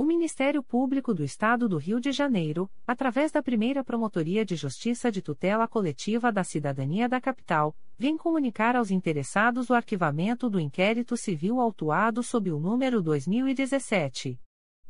O 0.00 0.02
Ministério 0.02 0.62
Público 0.62 1.12
do 1.12 1.22
Estado 1.22 1.68
do 1.68 1.76
Rio 1.76 2.00
de 2.00 2.10
Janeiro, 2.10 2.70
através 2.86 3.30
da 3.30 3.42
primeira 3.42 3.84
Promotoria 3.84 4.46
de 4.46 4.56
Justiça 4.56 5.12
de 5.12 5.20
Tutela 5.20 5.68
Coletiva 5.68 6.32
da 6.32 6.42
Cidadania 6.42 7.06
da 7.06 7.20
Capital, 7.20 7.76
vem 7.98 8.16
comunicar 8.16 8.76
aos 8.76 8.90
interessados 8.90 9.68
o 9.68 9.74
arquivamento 9.74 10.48
do 10.48 10.58
inquérito 10.58 11.18
civil 11.18 11.60
autuado 11.60 12.22
sob 12.22 12.50
o 12.50 12.58
número 12.58 13.02
2017. 13.02 14.40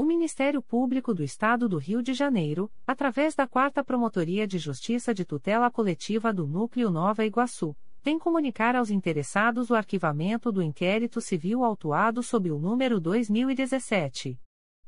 O 0.00 0.04
Ministério 0.04 0.62
Público 0.62 1.12
do 1.12 1.24
Estado 1.24 1.68
do 1.68 1.76
Rio 1.76 2.00
de 2.00 2.14
Janeiro, 2.14 2.70
através 2.86 3.34
da 3.34 3.48
4 3.48 3.84
Promotoria 3.84 4.46
de 4.46 4.56
Justiça 4.56 5.12
de 5.12 5.24
Tutela 5.24 5.68
Coletiva 5.72 6.32
do 6.32 6.46
Núcleo 6.46 6.88
Nova 6.88 7.24
Iguaçu, 7.24 7.76
vem 8.00 8.16
comunicar 8.16 8.76
aos 8.76 8.90
interessados 8.90 9.70
o 9.70 9.74
arquivamento 9.74 10.52
do 10.52 10.62
inquérito 10.62 11.20
civil 11.20 11.64
autuado 11.64 12.22
sob 12.22 12.48
o 12.48 12.60
número 12.60 13.00
2017 13.00 14.38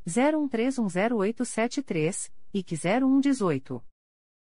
01310873 0.06 2.30
e 2.54 2.62
que 2.62 2.76
0118. 2.76 3.82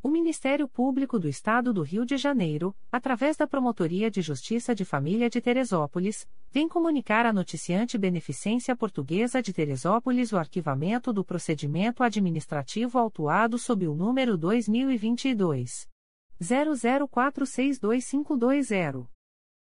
O 0.00 0.08
Ministério 0.08 0.68
Público 0.68 1.18
do 1.18 1.28
Estado 1.28 1.72
do 1.72 1.82
Rio 1.82 2.06
de 2.06 2.16
Janeiro, 2.16 2.72
através 2.90 3.36
da 3.36 3.46
Promotoria 3.48 4.08
de 4.08 4.22
Justiça 4.22 4.72
de 4.72 4.84
Família 4.84 5.28
de 5.28 5.40
Teresópolis, 5.40 6.24
vem 6.52 6.68
comunicar 6.68 7.26
à 7.26 7.32
noticiante 7.32 7.98
Beneficência 7.98 8.76
Portuguesa 8.76 9.42
de 9.42 9.52
Teresópolis 9.52 10.32
o 10.32 10.38
arquivamento 10.38 11.12
do 11.12 11.24
procedimento 11.24 12.04
administrativo 12.04 12.96
autuado 12.96 13.58
sob 13.58 13.88
o 13.88 13.94
número 13.94 14.38
2022 14.38 15.88
00462520. 16.40 19.17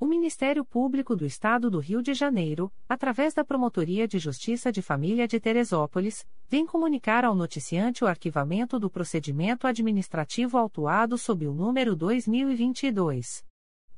O 0.00 0.06
Ministério 0.06 0.64
Público 0.64 1.14
do 1.14 1.24
Estado 1.26 1.70
do 1.70 1.78
Rio 1.78 2.02
de 2.02 2.14
Janeiro, 2.14 2.72
através 2.88 3.34
da 3.34 3.44
Promotoria 3.44 4.08
de 4.08 4.18
Justiça 4.18 4.72
de 4.72 4.80
Família 4.80 5.28
de 5.28 5.38
Teresópolis, 5.38 6.26
vem 6.48 6.64
comunicar 6.64 7.22
ao 7.22 7.34
noticiante 7.34 8.02
o 8.02 8.06
arquivamento 8.06 8.78
do 8.78 8.88
procedimento 8.88 9.66
administrativo 9.66 10.56
autuado 10.56 11.18
sob 11.18 11.46
o 11.46 11.52
número 11.52 11.94
2022 11.94 13.44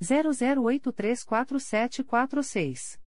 00834746. 0.03 2.99